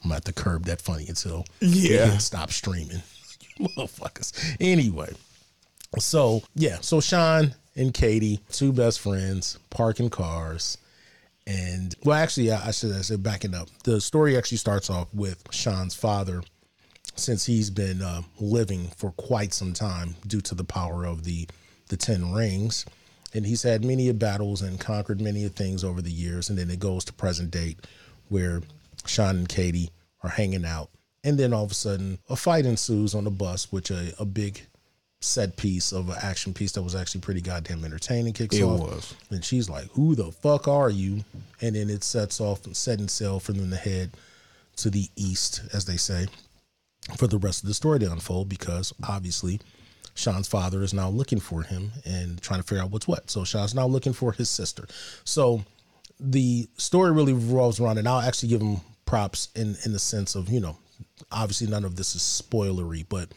[0.04, 2.18] I'm about to curb that funny until Yeah.
[2.18, 3.02] stop streaming,
[3.58, 4.32] you motherfuckers.
[4.60, 5.12] Anyway,
[5.98, 10.78] so yeah, so Sean and Katie, two best friends, parking cars.
[11.46, 13.68] And well, actually, I I should have said backing up.
[13.84, 16.42] The story actually starts off with Sean's father,
[17.18, 21.48] since he's been uh, living for quite some time due to the power of the
[21.88, 22.84] the Ten Rings,
[23.32, 26.50] and he's had many of battles and conquered many of things over the years.
[26.50, 27.78] And then it goes to present date,
[28.28, 28.62] where
[29.06, 29.90] Sean and Katie
[30.22, 30.90] are hanging out,
[31.24, 34.24] and then all of a sudden a fight ensues on the bus, which a, a
[34.24, 34.60] big
[35.20, 38.80] set piece of an action piece that was actually pretty goddamn entertaining kicks It off.
[38.80, 39.14] was.
[39.30, 41.24] And she's like, "Who the fuck are you?"
[41.60, 44.10] And then it sets off and setting sail from them to head
[44.76, 46.26] to the east, as they say,
[47.16, 48.48] for the rest of the story to unfold.
[48.48, 49.60] Because obviously,
[50.14, 53.30] Sean's father is now looking for him and trying to figure out what's what.
[53.30, 54.86] So Sean's now looking for his sister.
[55.24, 55.64] So
[56.20, 60.34] the story really revolves around, and I'll actually give him props in in the sense
[60.34, 60.76] of you know,
[61.32, 63.32] obviously none of this is spoilery, but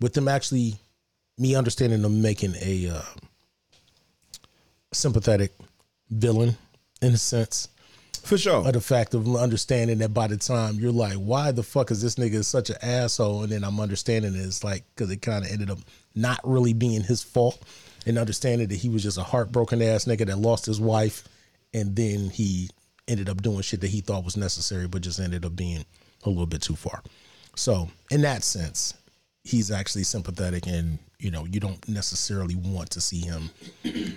[0.00, 0.76] with them actually
[1.36, 3.02] me understanding them making a uh,
[4.92, 5.52] sympathetic
[6.10, 6.56] villain
[7.00, 7.68] in a sense
[8.24, 8.66] For sure.
[8.66, 12.02] of the fact of understanding that by the time you're like, why the fuck is
[12.02, 13.42] this nigga such an asshole?
[13.42, 15.78] And then I'm understanding it's like because it kind of ended up
[16.14, 17.62] not really being his fault,
[18.06, 21.24] and understanding that he was just a heartbroken ass nigga that lost his wife,
[21.74, 22.68] and then he
[23.08, 25.84] ended up doing shit that he thought was necessary, but just ended up being
[26.24, 27.02] a little bit too far.
[27.56, 28.94] So in that sense,
[29.44, 33.50] he's actually sympathetic, and you know you don't necessarily want to see him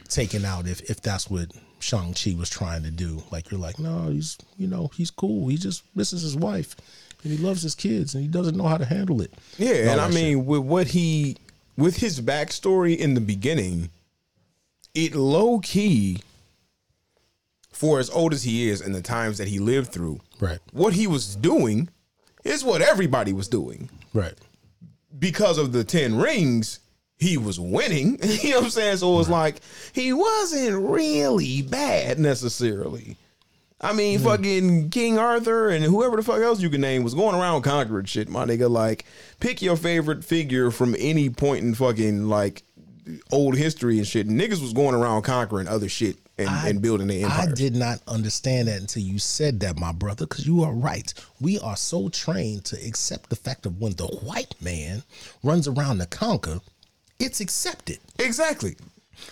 [0.08, 1.52] taken out if if that's what
[1.84, 3.22] Shang Chi was trying to do.
[3.32, 5.50] Like you're like, no, he's you know he's cool.
[5.50, 6.76] He just misses his wife,
[7.24, 9.34] and he loves his kids, and he doesn't know how to handle it.
[9.58, 11.38] Yeah, and all I mean, with what he,
[11.78, 13.90] with his backstory in the beginning,
[14.96, 16.20] it low key,
[17.72, 20.60] for as old as he is and the times that he lived through, Right.
[20.72, 21.90] what he was doing
[22.44, 23.90] is what everybody was doing.
[24.14, 24.36] Right.
[25.18, 26.80] Because of the 10 rings,
[27.24, 28.20] he was winning.
[28.24, 28.98] you know what I'm saying?
[28.98, 29.62] So it was like,
[29.94, 33.18] he wasn't really bad necessarily.
[33.82, 37.36] I mean, fucking King Arthur and whoever the fuck else you can name was going
[37.36, 38.70] around conquering shit, my nigga.
[38.70, 39.04] Like,
[39.42, 42.64] pick your favorite figure from any point in fucking like
[43.32, 44.30] old history and shit.
[44.30, 47.50] Niggas was going around conquering other shit and, and building their empire.
[47.50, 51.14] I did not understand that until you said that, my brother, because you are right.
[51.40, 55.04] We are so trained to accept the fact of when the white man
[55.44, 56.62] runs around to conquer,
[57.20, 58.00] it's accepted.
[58.20, 58.76] Exactly.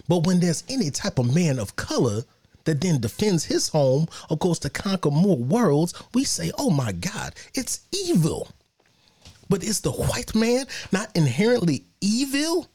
[0.07, 2.23] But when there's any type of man of color
[2.65, 6.91] that then defends his home or goes to conquer more worlds, we say, oh my
[6.91, 8.49] God, it's evil.
[9.49, 12.67] But is the white man not inherently evil?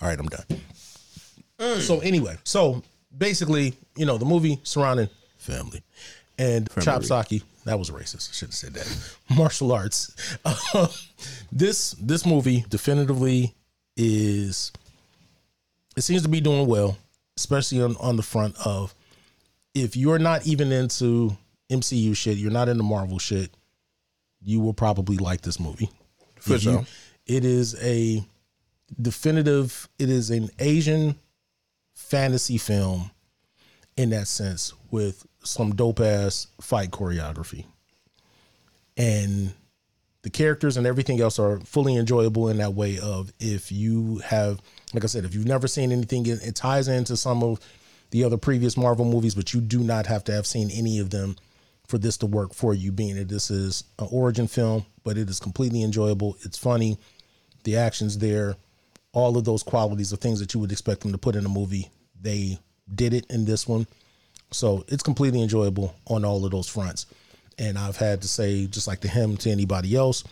[0.00, 1.80] All right, I'm done.
[1.80, 2.82] So, anyway, so
[3.16, 5.08] basically, you know, the movie surrounding
[5.38, 5.82] family
[6.38, 8.30] and Chop Saki, that was racist.
[8.30, 9.16] I should have said that.
[9.36, 10.14] Martial arts.
[10.44, 10.88] Uh,
[11.52, 13.54] this this movie definitively
[13.96, 14.72] is
[15.96, 16.96] it seems to be doing well,
[17.36, 18.94] especially on, on the front of
[19.74, 21.36] if you're not even into
[21.70, 23.50] MCU shit, you're not into Marvel shit,
[24.40, 25.90] you will probably like this movie.
[26.40, 26.86] For you- sure.
[27.26, 28.24] it is a
[29.00, 31.16] definitive, it is an Asian
[31.94, 33.10] fantasy film
[33.96, 37.64] in that sense with some dope ass fight choreography.
[38.96, 39.52] And
[40.24, 44.60] the characters and everything else are fully enjoyable in that way of if you have
[44.94, 47.60] like I said, if you've never seen anything, it, it ties into some of
[48.10, 51.10] the other previous Marvel movies, but you do not have to have seen any of
[51.10, 51.36] them
[51.88, 55.28] for this to work for you, being that this is an origin film, but it
[55.28, 56.36] is completely enjoyable.
[56.42, 56.96] It's funny,
[57.64, 58.56] the action's there,
[59.12, 61.48] all of those qualities of things that you would expect them to put in a
[61.48, 61.90] movie.
[62.20, 62.58] They
[62.94, 63.86] did it in this one.
[64.52, 67.06] So it's completely enjoyable on all of those fronts.
[67.58, 70.24] And I've had to say, just like to him, to anybody else,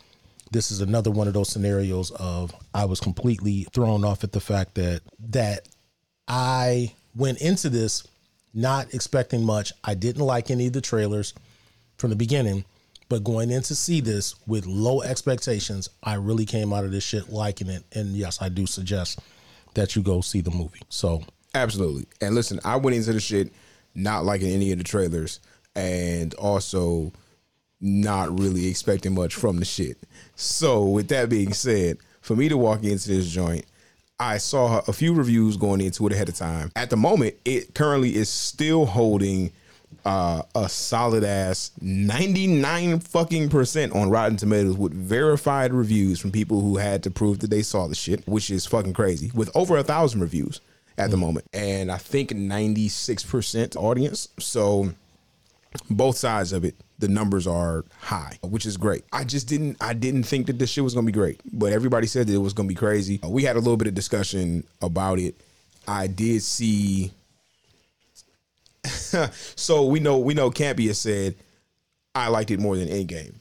[0.50, 4.40] this is another one of those scenarios of I was completely thrown off at the
[4.40, 5.00] fact that
[5.30, 5.68] that
[6.28, 8.06] I went into this
[8.54, 9.72] not expecting much.
[9.82, 11.32] I didn't like any of the trailers
[11.96, 12.64] from the beginning,
[13.08, 17.04] but going in to see this with low expectations, I really came out of this
[17.04, 17.84] shit liking it.
[17.94, 19.20] And yes, I do suggest
[19.74, 20.82] that you go see the movie.
[20.90, 21.22] So
[21.54, 22.06] Absolutely.
[22.20, 23.52] And listen, I went into the shit
[23.94, 25.40] not liking any of the trailers
[25.74, 27.12] and also
[27.80, 29.98] not really expecting much from the shit.
[30.36, 33.66] So, with that being said, for me to walk into this joint,
[34.20, 36.70] I saw a few reviews going into it ahead of time.
[36.76, 39.50] At the moment, it currently is still holding
[40.04, 46.60] uh, a solid ass 99 fucking percent on Rotten Tomatoes with verified reviews from people
[46.60, 49.76] who had to prove that they saw the shit, which is fucking crazy, with over
[49.76, 50.60] a thousand reviews
[50.98, 51.46] at the moment.
[51.52, 54.28] And I think 96% audience.
[54.38, 54.92] So
[55.90, 59.04] both sides of it, the numbers are high, which is great.
[59.12, 61.40] I just didn't I didn't think that this shit was gonna be great.
[61.52, 63.20] But everybody said that it was gonna be crazy.
[63.24, 65.34] Uh, we had a little bit of discussion about it.
[65.86, 67.12] I did see
[69.56, 71.34] so we know we know Campy has said
[72.14, 73.34] I liked it more than Endgame.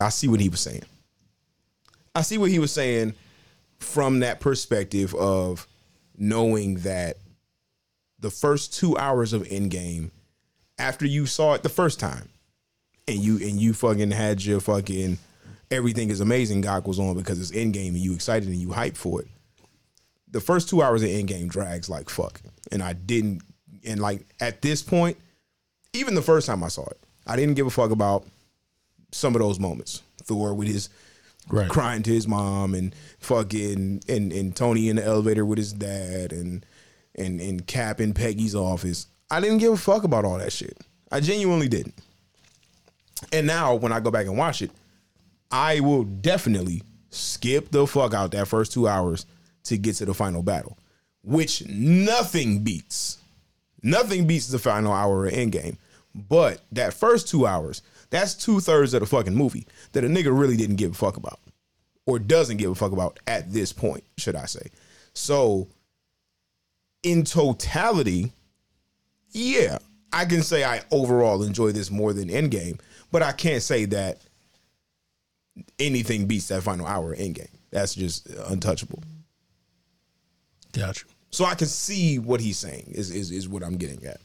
[0.00, 0.82] I see what he was saying.
[2.14, 3.14] I see what he was saying
[3.78, 5.66] from that perspective of
[6.16, 7.18] knowing that
[8.22, 10.10] the first two hours of Endgame,
[10.78, 12.30] after you saw it the first time,
[13.06, 15.18] and you and you fucking had your fucking
[15.70, 19.20] everything is amazing goggles on because it's Endgame and you excited and you hyped for
[19.20, 19.28] it.
[20.30, 23.42] The first two hours of Endgame drags like fuck, and I didn't.
[23.84, 25.16] And like at this point,
[25.92, 28.24] even the first time I saw it, I didn't give a fuck about
[29.10, 30.02] some of those moments.
[30.22, 30.88] Thor with his
[31.48, 31.68] Right.
[31.68, 36.32] crying to his mom and fucking and, and Tony in the elevator with his dad
[36.32, 36.64] and
[37.16, 39.06] and and Cap in Peggy's office.
[39.30, 40.76] I didn't give a fuck about all that shit.
[41.10, 41.94] I genuinely didn't.
[43.32, 44.70] And now when I go back and watch it,
[45.50, 49.26] I will definitely skip the fuck out that first two hours
[49.64, 50.78] to get to the final battle,
[51.22, 53.18] which nothing beats.
[53.82, 55.76] Nothing beats the final hour of Endgame.
[56.14, 60.36] But that first two hours, that's two thirds of the fucking movie that a nigga
[60.36, 61.40] really didn't give a fuck about,
[62.06, 64.68] or doesn't give a fuck about at this point, should I say?
[65.14, 65.68] So,
[67.02, 68.32] in totality,
[69.30, 69.78] yeah,
[70.12, 72.78] I can say I overall enjoy this more than Endgame,
[73.10, 74.20] but I can't say that
[75.78, 77.48] anything beats that final hour Endgame.
[77.70, 79.02] That's just untouchable.
[80.72, 81.06] Gotcha.
[81.30, 84.20] So I can see what he's saying is is, is what I'm getting at.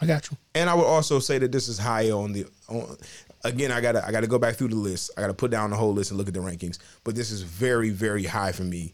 [0.00, 0.36] I got you.
[0.54, 2.46] And I would also say that this is high on the.
[2.68, 2.96] On,
[3.44, 5.12] again, I gotta I gotta go back through the list.
[5.16, 6.78] I gotta put down the whole list and look at the rankings.
[7.04, 8.92] But this is very very high for me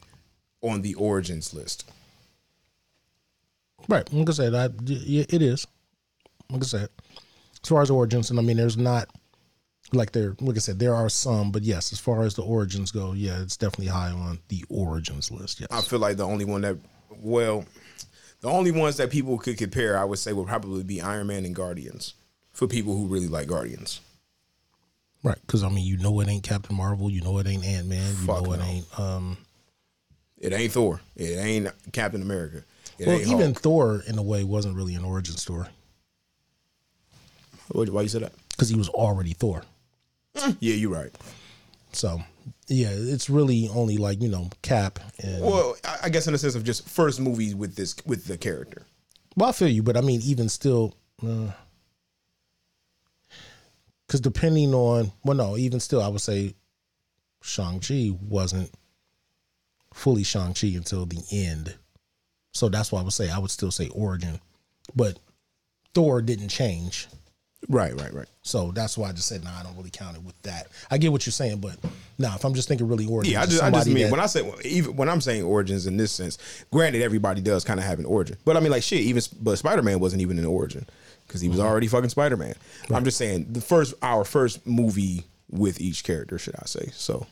[0.63, 1.91] on the origins list.
[3.89, 4.11] Right.
[4.13, 5.67] Like I said, I, it is.
[6.51, 6.89] Like I said,
[7.63, 9.09] as far as origins, and I mean, there's not
[9.93, 10.37] like there.
[10.41, 13.41] Like I said, there are some, but yes, as far as the origins go, yeah,
[13.41, 15.61] it's definitely high on the origins list.
[15.61, 15.69] Yes.
[15.71, 16.77] I feel like the only one that
[17.21, 17.65] well,
[18.41, 21.45] the only ones that people could compare, I would say, would probably be Iron Man
[21.45, 22.15] and Guardians
[22.53, 24.01] for people who really like Guardians.
[25.23, 25.39] right.
[25.43, 27.11] Because I mean, you know, it ain't Captain Marvel.
[27.11, 28.09] You know, it ain't Ant Man.
[28.09, 28.99] You Fuck know, it ain't.
[29.01, 29.37] Um.
[30.39, 31.01] It ain't Thor.
[31.17, 32.63] It ain't Captain America.
[32.99, 33.61] It Well, ain't even Hulk.
[33.61, 35.67] Thor, in a way, wasn't really an origin story
[37.69, 38.33] Why why you say that?
[38.51, 39.63] because he was already Thor.
[40.61, 41.11] Yeah, you're right.
[41.93, 42.21] So,
[42.69, 45.43] yeah, it's really only like you know Cap and.
[45.43, 48.83] Well, I- guess in the sense of just first movies with this with the character.
[49.37, 50.95] Well, I feel you, but I mean, even still,
[51.27, 51.53] uh,
[54.07, 56.55] because depending on well, no, even still, I would say
[57.43, 58.71] Shang Chi wasn't
[59.97, 61.75] fully Shang Chi until the end.
[62.53, 64.41] So that's why I would say I would still say origin,
[64.95, 65.19] but
[65.95, 67.09] Thor didn't change.
[67.69, 68.29] Right, right, right.
[68.43, 70.69] So that's why I just said, no, nah, I don't really count it with that.
[70.91, 71.77] I get what you're saying, but
[72.19, 74.27] now if I'm just thinking really origin, Yeah, I just, I just mean when I
[74.27, 76.39] say even when I'm saying origins in this sense.
[76.71, 79.01] Granted, everybody does kind of have an origin, but I mean like shit.
[79.01, 80.87] Even but Spider Man wasn't even an origin
[81.27, 81.67] because he was mm-hmm.
[81.67, 82.55] already fucking Spider Man.
[82.91, 86.91] I'm just saying the first our first movie with each character, should I say?
[86.93, 87.27] So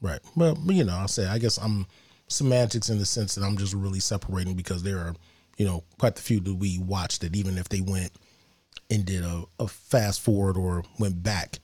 [0.00, 0.20] Right.
[0.34, 1.86] Well, you know, I say I guess I'm
[2.28, 5.14] semantics in the sense that I'm just really separating because there are,
[5.56, 8.12] you know, quite a few that we watched that even if they went
[8.90, 11.60] and did a, a fast forward or went back,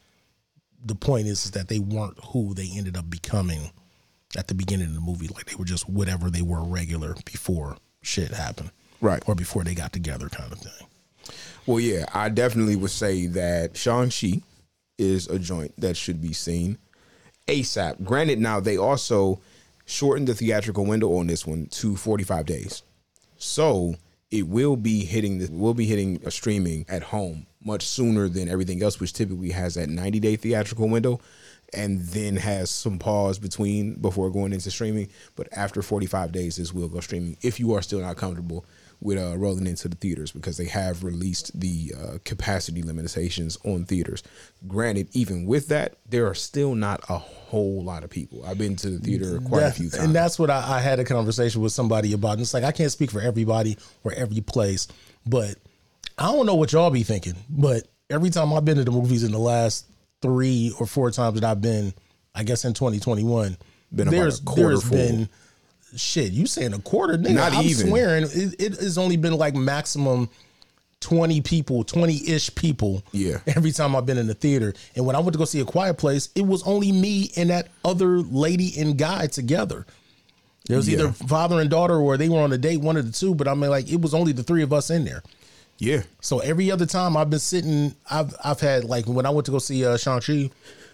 [0.84, 3.70] the point is, is that they weren't who they ended up becoming
[4.36, 5.28] at the beginning of the movie.
[5.28, 8.70] Like they were just whatever they were regular before shit happened.
[9.00, 9.22] Right.
[9.26, 10.88] Or before they got together kind of thing.
[11.66, 14.40] Well, yeah, I definitely would say that Shang-Chi
[14.98, 16.78] is a joint that should be seen.
[17.48, 18.04] ASAP.
[18.04, 19.40] Granted, now they also
[19.84, 22.82] shortened the theatrical window on this one to 45 days.
[23.36, 23.96] So
[24.30, 28.48] it will be hitting the will be hitting a streaming at home much sooner than
[28.48, 31.20] everything else, which typically has that 90 day theatrical window
[31.72, 35.08] and then has some pause between before going into streaming.
[35.36, 38.64] But after 45 days, this will go streaming if you are still not comfortable
[39.00, 43.84] with uh, rolling into the theaters because they have released the uh, capacity limitations on
[43.84, 44.22] theaters.
[44.68, 48.44] Granted, even with that, there are still not a whole lot of people.
[48.46, 50.04] I've been to the theater quite That- a few times.
[50.04, 52.34] And that's what I, I had a conversation with somebody about.
[52.34, 54.86] And it's like I can't speak for everybody or every place,
[55.26, 55.56] but
[56.16, 57.34] I don't know what y'all be thinking.
[57.50, 59.86] But every time I've been to the movies in the last
[60.22, 61.92] three or four times that I've been,
[62.34, 63.56] I guess in 2021,
[63.94, 64.96] Been there's quarter there's full.
[64.96, 65.28] been
[65.96, 66.32] shit.
[66.32, 67.18] You saying a quarter?
[67.18, 67.88] Nigga, Not I'm even.
[67.88, 70.30] swearing it, it has only been like maximum.
[71.00, 73.02] 20 people, 20 ish people.
[73.10, 73.38] Yeah.
[73.48, 74.72] Every time I've been in the theater.
[74.94, 77.50] And when I went to go see A Quiet Place, it was only me and
[77.50, 79.84] that other lady and guy together.
[80.70, 80.98] It was Yeah.
[81.00, 83.34] either father and daughter or they were on a date, one of the two.
[83.34, 85.24] But I mean, like, it was only the three of us in there.
[85.82, 86.02] Yeah.
[86.20, 89.52] So every other time I've been sitting, I've I've had like when I went to
[89.52, 90.48] go see uh, Shang Chi,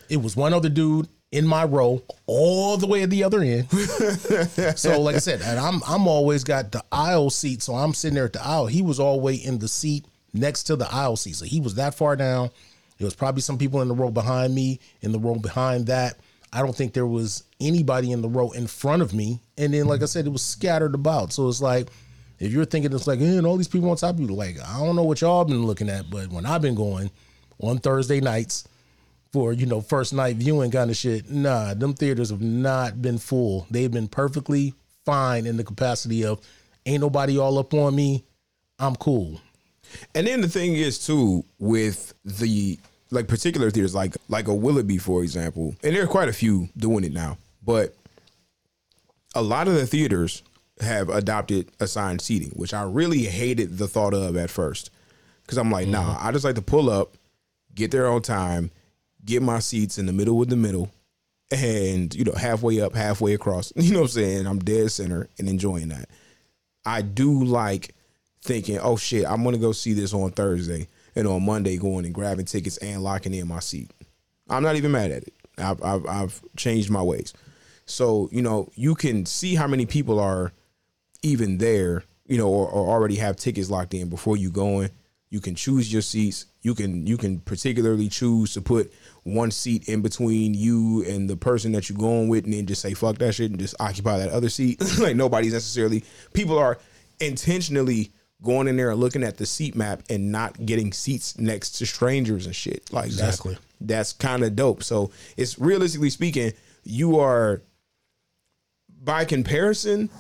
[0.09, 3.70] it was one other dude in my row all the way at the other end.
[4.78, 8.14] so like I said, and I'm I'm always got the aisle seat, so I'm sitting
[8.14, 8.66] there at the aisle.
[8.66, 11.95] He was always in the seat next to the aisle seat, so he was that
[11.95, 12.49] far down.
[12.97, 16.16] There was probably some people in the row behind me, in the row behind that.
[16.51, 19.41] I don't think there was anybody in the row in front of me.
[19.59, 21.30] And then, like I said, it was scattered about.
[21.34, 21.89] So it's like,
[22.39, 24.78] if you're thinking it's like, and all these people on top of you, like, I
[24.78, 27.11] don't know what y'all been looking at, but when I've been going
[27.61, 28.64] on Thursday nights
[29.32, 33.18] for, you know, first night viewing kind of shit, nah, them theaters have not been
[33.18, 33.66] full.
[33.70, 34.74] They've been perfectly
[35.05, 36.41] fine in the capacity of
[36.86, 38.24] ain't nobody all up on me.
[38.78, 39.41] I'm cool.
[40.14, 42.78] And then the thing is too with the
[43.11, 46.68] like particular theaters like like a Willoughby for example, and there are quite a few
[46.76, 47.95] doing it now, but
[49.34, 50.43] a lot of the theaters
[50.81, 54.91] have adopted assigned seating, which I really hated the thought of at first.
[55.47, 56.26] Cause I'm like, nah, mm-hmm.
[56.26, 57.14] I just like to pull up,
[57.74, 58.70] get there on time,
[59.24, 60.91] get my seats in the middle with the middle,
[61.51, 63.72] and you know, halfway up, halfway across.
[63.76, 64.47] You know what I'm saying?
[64.47, 66.11] I'm dead center and enjoying that.
[66.85, 67.95] I do like
[68.43, 72.14] thinking, oh shit, I'm gonna go see this on Thursday, and on Monday going and
[72.14, 73.91] grabbing tickets and locking in my seat.
[74.51, 75.35] I'm not even mad at it.
[75.57, 77.33] I've I've, I've changed my ways.
[77.87, 80.53] So you know, you can see how many people are
[81.23, 84.91] even there, you know, or, or already have tickets locked in before you go in.
[85.31, 86.47] You can choose your seats.
[86.62, 88.93] You can you can particularly choose to put
[89.25, 92.81] one seat in between you and the person that you're going with, and then just
[92.81, 94.81] say fuck that shit and just occupy that other seat.
[94.99, 96.03] like nobody's necessarily
[96.33, 96.79] people are
[97.21, 98.11] intentionally
[98.43, 101.87] going in there and looking at the seat map and not getting seats next to
[101.87, 102.91] strangers and shit.
[102.93, 103.55] Like Exactly.
[103.55, 104.83] that's that's kind of dope.
[104.83, 106.53] So it's realistically speaking,
[106.85, 107.62] you are
[109.03, 110.11] by comparison,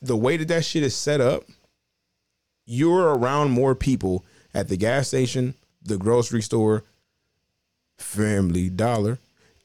[0.00, 1.44] the way that that shit is set up,
[2.66, 4.24] you're around more people
[4.54, 6.84] at the gas station, the grocery store,
[7.98, 9.18] Family Dollar,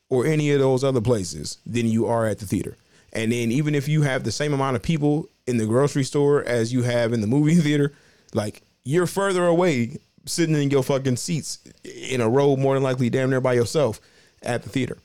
[0.10, 2.78] or any of those other places than you are at the theater.
[3.12, 6.44] And then even if you have the same amount of people in the grocery store
[6.44, 7.94] as you have in the movie theater,
[8.34, 13.10] like you're further away sitting in your fucking seats in a row more than likely
[13.10, 14.00] damn near by yourself
[14.42, 14.98] at the theater.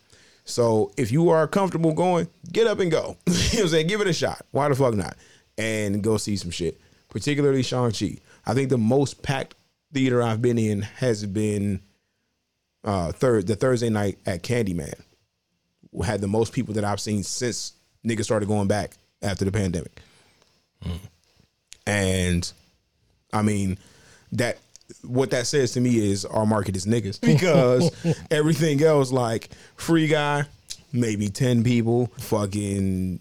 [0.49, 3.17] So if you are comfortable going, get up and go.
[3.27, 3.87] you know what I'm saying?
[3.87, 4.47] Give it a shot.
[4.51, 5.17] Why the fuck not?
[5.59, 6.81] And go see some shit.
[7.09, 8.17] Particularly Shang-Chi.
[8.47, 9.55] I think the most packed
[9.93, 11.81] theater I've been in has been
[12.85, 14.95] uh third the Thursday night at Candyman.
[16.05, 17.73] Had the most people that I've seen since
[18.07, 18.93] niggas started going back
[19.23, 20.01] after the pandemic.
[21.87, 22.51] And
[23.33, 23.79] I mean
[24.33, 24.59] that
[25.03, 27.91] what that says to me is our market is niggas because
[28.31, 30.45] everything else like free guy,
[30.93, 33.21] maybe 10 people, fucking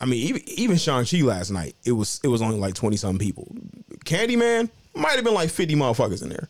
[0.00, 3.18] I mean even even Shang-Chi last night, it was it was only like 20 something
[3.18, 3.54] people.
[4.04, 6.48] Candyman might have been like 50 motherfuckers in there.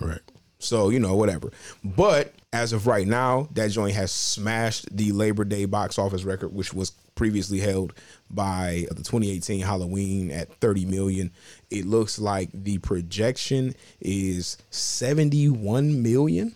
[0.00, 0.20] Right.
[0.58, 1.50] So, you know, whatever.
[1.82, 6.54] But as of right now, that joint has smashed the Labor Day box office record,
[6.54, 7.94] which was previously held
[8.30, 11.30] by the 2018 Halloween at 30 million.
[11.70, 16.54] It looks like the projection is 71 million,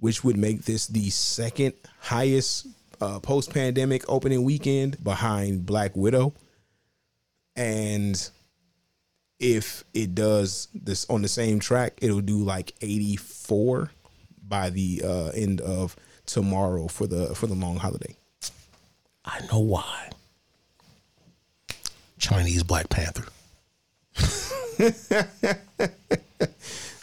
[0.00, 2.66] which would make this the second highest
[3.00, 6.34] uh, post pandemic opening weekend behind Black Widow.
[7.56, 8.30] And
[9.38, 13.90] if it does this on the same track, it'll do like 84
[14.46, 18.16] by the uh, end of tomorrow for the for the long holiday.
[19.24, 20.10] I know why.
[22.18, 23.24] Chinese Black Panther.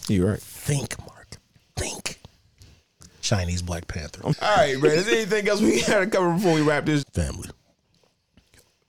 [0.08, 0.42] You're right.
[0.42, 1.38] Think, Mark.
[1.76, 2.20] Think.
[3.22, 4.22] Chinese Black Panther.
[4.24, 4.92] All right, man.
[4.92, 7.04] Is there anything else we got to cover before we wrap this?
[7.14, 7.50] Family.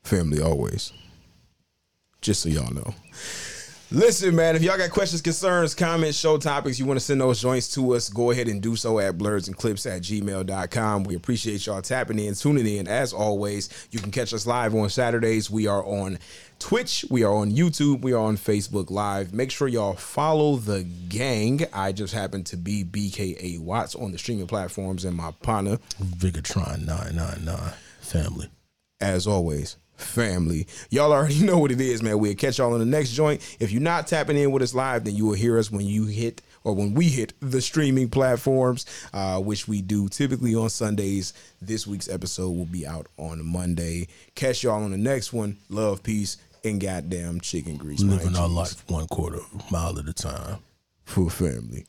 [0.02, 0.92] Family always.
[2.20, 2.94] Just so y'all know.
[3.92, 7.40] Listen, man, if y'all got questions, concerns, comments, show topics, you want to send those
[7.40, 11.02] joints to us, go ahead and do so at blerdsandclips at gmail.com.
[11.02, 12.86] We appreciate y'all tapping in, tuning in.
[12.86, 15.50] As always, you can catch us live on Saturdays.
[15.50, 16.20] We are on
[16.60, 19.34] Twitch, we are on YouTube, we are on Facebook Live.
[19.34, 21.62] Make sure y'all follow the gang.
[21.72, 25.78] I just happen to be BKA Watts on the streaming platforms and my partner.
[26.00, 27.72] Vigatron 999.
[28.02, 28.50] Family.
[29.00, 30.66] As always, family.
[30.90, 32.18] Y'all already know what it is, man.
[32.18, 33.40] We'll catch y'all on the next joint.
[33.60, 36.06] If you're not tapping in with us live, then you will hear us when you
[36.06, 38.84] hit or when we hit the streaming platforms,
[39.14, 41.32] uh, which we do typically on Sundays.
[41.62, 44.08] This week's episode will be out on Monday.
[44.34, 45.56] Catch y'all on the next one.
[45.70, 48.02] Love, peace, and goddamn chicken grease.
[48.02, 49.40] Living our life one quarter
[49.70, 50.58] mile at a time.
[51.04, 51.86] for family.